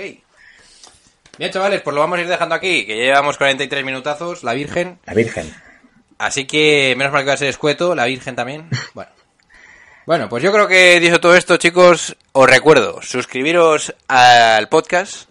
Bien, 1.37 1.51
chavales, 1.51 1.83
pues 1.83 1.93
lo 1.95 2.01
vamos 2.01 2.19
a 2.19 2.23
ir 2.23 2.29
dejando 2.29 2.55
aquí, 2.55 2.87
que 2.87 2.97
ya 2.97 3.05
llevamos 3.05 3.37
43 3.37 3.85
minutazos, 3.85 4.45
la 4.45 4.55
Virgen. 4.55 4.99
La 5.05 5.13
Virgen. 5.13 5.53
Así 6.17 6.47
que 6.47 6.95
menos 6.97 7.13
mal 7.13 7.23
que 7.23 7.29
va 7.29 7.35
a 7.35 7.37
ser 7.37 7.49
escueto, 7.49 7.95
la 7.95 8.07
Virgen 8.07 8.35
también. 8.35 8.71
Bueno. 8.95 9.11
Bueno, 10.09 10.31
pues 10.31 10.43
yo 10.43 10.51
creo 10.53 10.67
que 10.67 10.99
dicho 11.01 11.21
todo 11.21 11.37
esto, 11.37 11.59
chicos, 11.59 12.17
os 12.33 12.49
recuerdo, 12.49 13.03
suscribiros 13.03 13.95
al 14.09 14.71
podcast, 14.71 15.29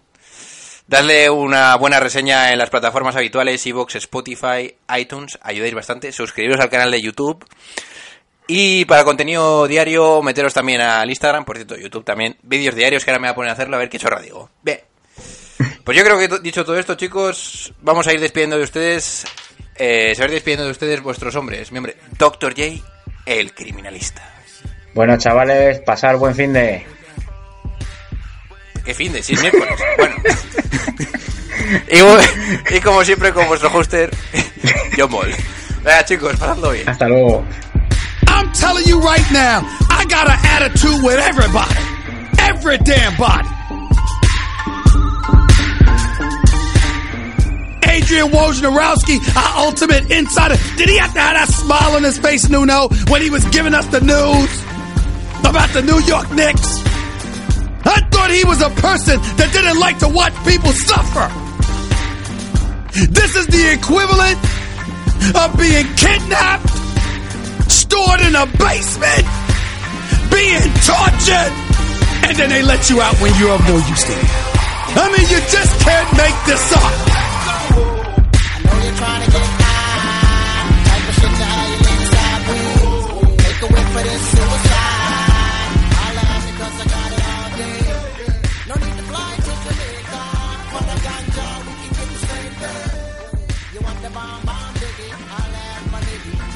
darle 0.86 1.28
una 1.30 1.74
buena 1.74 1.98
reseña 1.98 2.52
en 2.52 2.58
las 2.58 2.70
plataformas 2.70 3.16
habituales, 3.16 3.66
Evox, 3.66 3.96
Spotify, 3.96 4.72
iTunes, 4.96 5.36
ayudáis 5.42 5.74
bastante, 5.74 6.12
suscribiros 6.12 6.60
al 6.60 6.70
canal 6.70 6.92
de 6.92 7.02
YouTube 7.02 7.44
y 8.46 8.84
para 8.84 9.02
contenido 9.02 9.66
diario, 9.66 10.22
meteros 10.22 10.54
también 10.54 10.80
al 10.80 11.10
Instagram, 11.10 11.44
por 11.44 11.56
cierto, 11.56 11.76
YouTube 11.76 12.04
también, 12.04 12.36
vídeos 12.44 12.76
diarios 12.76 13.04
que 13.04 13.10
ahora 13.10 13.20
me 13.20 13.26
voy 13.26 13.32
a 13.32 13.34
poner 13.34 13.50
a 13.50 13.54
hacerlo, 13.54 13.74
a 13.74 13.80
ver 13.80 13.88
qué 13.88 13.98
chorra 13.98 14.20
digo. 14.20 14.48
Bien. 14.62 14.78
Pues 15.82 15.98
yo 15.98 16.04
creo 16.04 16.18
que 16.20 16.38
dicho 16.38 16.64
todo 16.64 16.78
esto, 16.78 16.94
chicos, 16.94 17.72
vamos 17.80 18.06
a 18.06 18.12
ir 18.12 18.20
despidiendo 18.20 18.56
de 18.56 18.62
ustedes. 18.62 19.24
Eh, 19.74 20.14
se 20.14 20.20
va 20.20 20.26
a 20.26 20.28
ir 20.28 20.34
despidiendo 20.34 20.66
de 20.66 20.70
ustedes 20.70 21.02
vuestros 21.02 21.34
hombres. 21.34 21.72
Mi 21.72 21.78
hombre, 21.78 21.96
Dr. 22.16 22.54
J, 22.54 22.84
el 23.26 23.54
criminalista. 23.54 24.37
Bueno, 24.98 25.16
chavales, 25.16 25.78
pasar 25.78 26.16
buen 26.16 26.34
fin 26.34 26.52
de... 26.52 26.84
Qué 28.84 28.92
fin 28.92 29.12
de, 29.12 29.22
si 29.22 29.34
es 29.34 29.40
miércoles. 29.40 29.80
Bueno. 29.96 30.16
y, 32.72 32.74
y 32.74 32.80
como 32.80 33.04
siempre, 33.04 33.32
con 33.32 33.46
vuestro 33.46 33.70
hoster, 33.70 34.10
John 34.98 35.08
Ball. 35.12 35.32
Venga, 35.84 36.04
chicos, 36.04 36.32
pasadlo 36.32 36.72
bien. 36.72 36.88
Hasta 36.88 37.06
luego. 37.06 37.44
I'm 38.26 38.50
telling 38.54 38.88
you 38.88 38.98
right 38.98 39.24
now, 39.30 39.60
I 39.88 40.04
got 40.06 40.28
an 40.28 40.38
attitude 40.42 41.00
with 41.04 41.20
everybody. 41.20 41.76
Every 42.40 42.78
damn 42.78 43.16
body. 43.16 43.48
Adrian 47.86 48.30
Wojnarowski, 48.32 49.20
our 49.36 49.64
ultimate 49.64 50.10
insider. 50.10 50.56
Did 50.76 50.88
he 50.88 50.98
have 50.98 51.14
to 51.14 51.20
have 51.20 51.34
that 51.34 51.48
smile 51.54 51.94
on 51.94 52.02
his 52.02 52.18
face, 52.18 52.48
Nuno, 52.48 52.88
when 53.10 53.22
he 53.22 53.30
was 53.30 53.44
giving 53.50 53.74
us 53.74 53.86
the 53.86 54.00
news 54.00 54.67
about 55.44 55.70
the 55.72 55.82
New 55.82 56.00
York 56.04 56.30
Knicks? 56.32 56.82
I 57.84 58.00
thought 58.10 58.30
he 58.30 58.44
was 58.44 58.60
a 58.60 58.70
person 58.70 59.18
that 59.38 59.48
didn't 59.52 59.78
like 59.78 59.98
to 60.00 60.08
watch 60.08 60.34
people 60.44 60.72
suffer. 60.72 61.28
This 63.10 63.36
is 63.36 63.46
the 63.46 63.72
equivalent 63.72 64.38
of 65.34 65.48
being 65.56 65.86
kidnapped, 65.94 66.68
stored 67.70 68.20
in 68.20 68.34
a 68.34 68.46
basement, 68.58 69.24
being 70.30 70.68
tortured, 70.84 71.52
and 72.26 72.36
then 72.36 72.50
they 72.50 72.62
let 72.62 72.90
you 72.90 73.00
out 73.00 73.14
when 73.22 73.32
you're 73.38 73.54
of 73.54 73.62
no 73.68 73.76
use 73.76 74.04
to 74.04 74.12
them. 74.12 74.26
I 74.98 75.06
mean, 75.14 75.26
you 75.30 75.40
just 75.48 75.72
can't 75.80 76.10
make 76.16 76.36
this 76.46 76.72
up. 76.72 77.08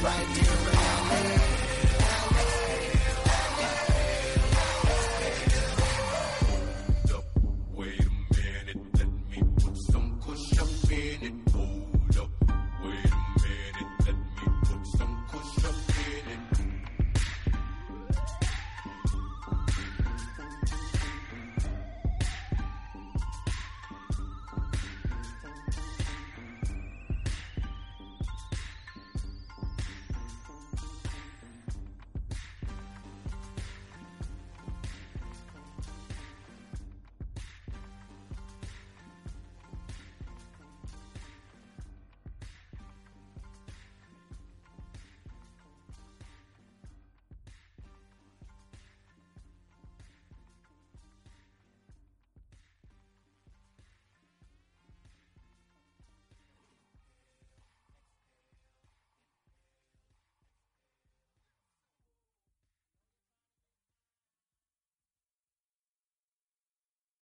right 0.03 0.27
here. 0.35 0.62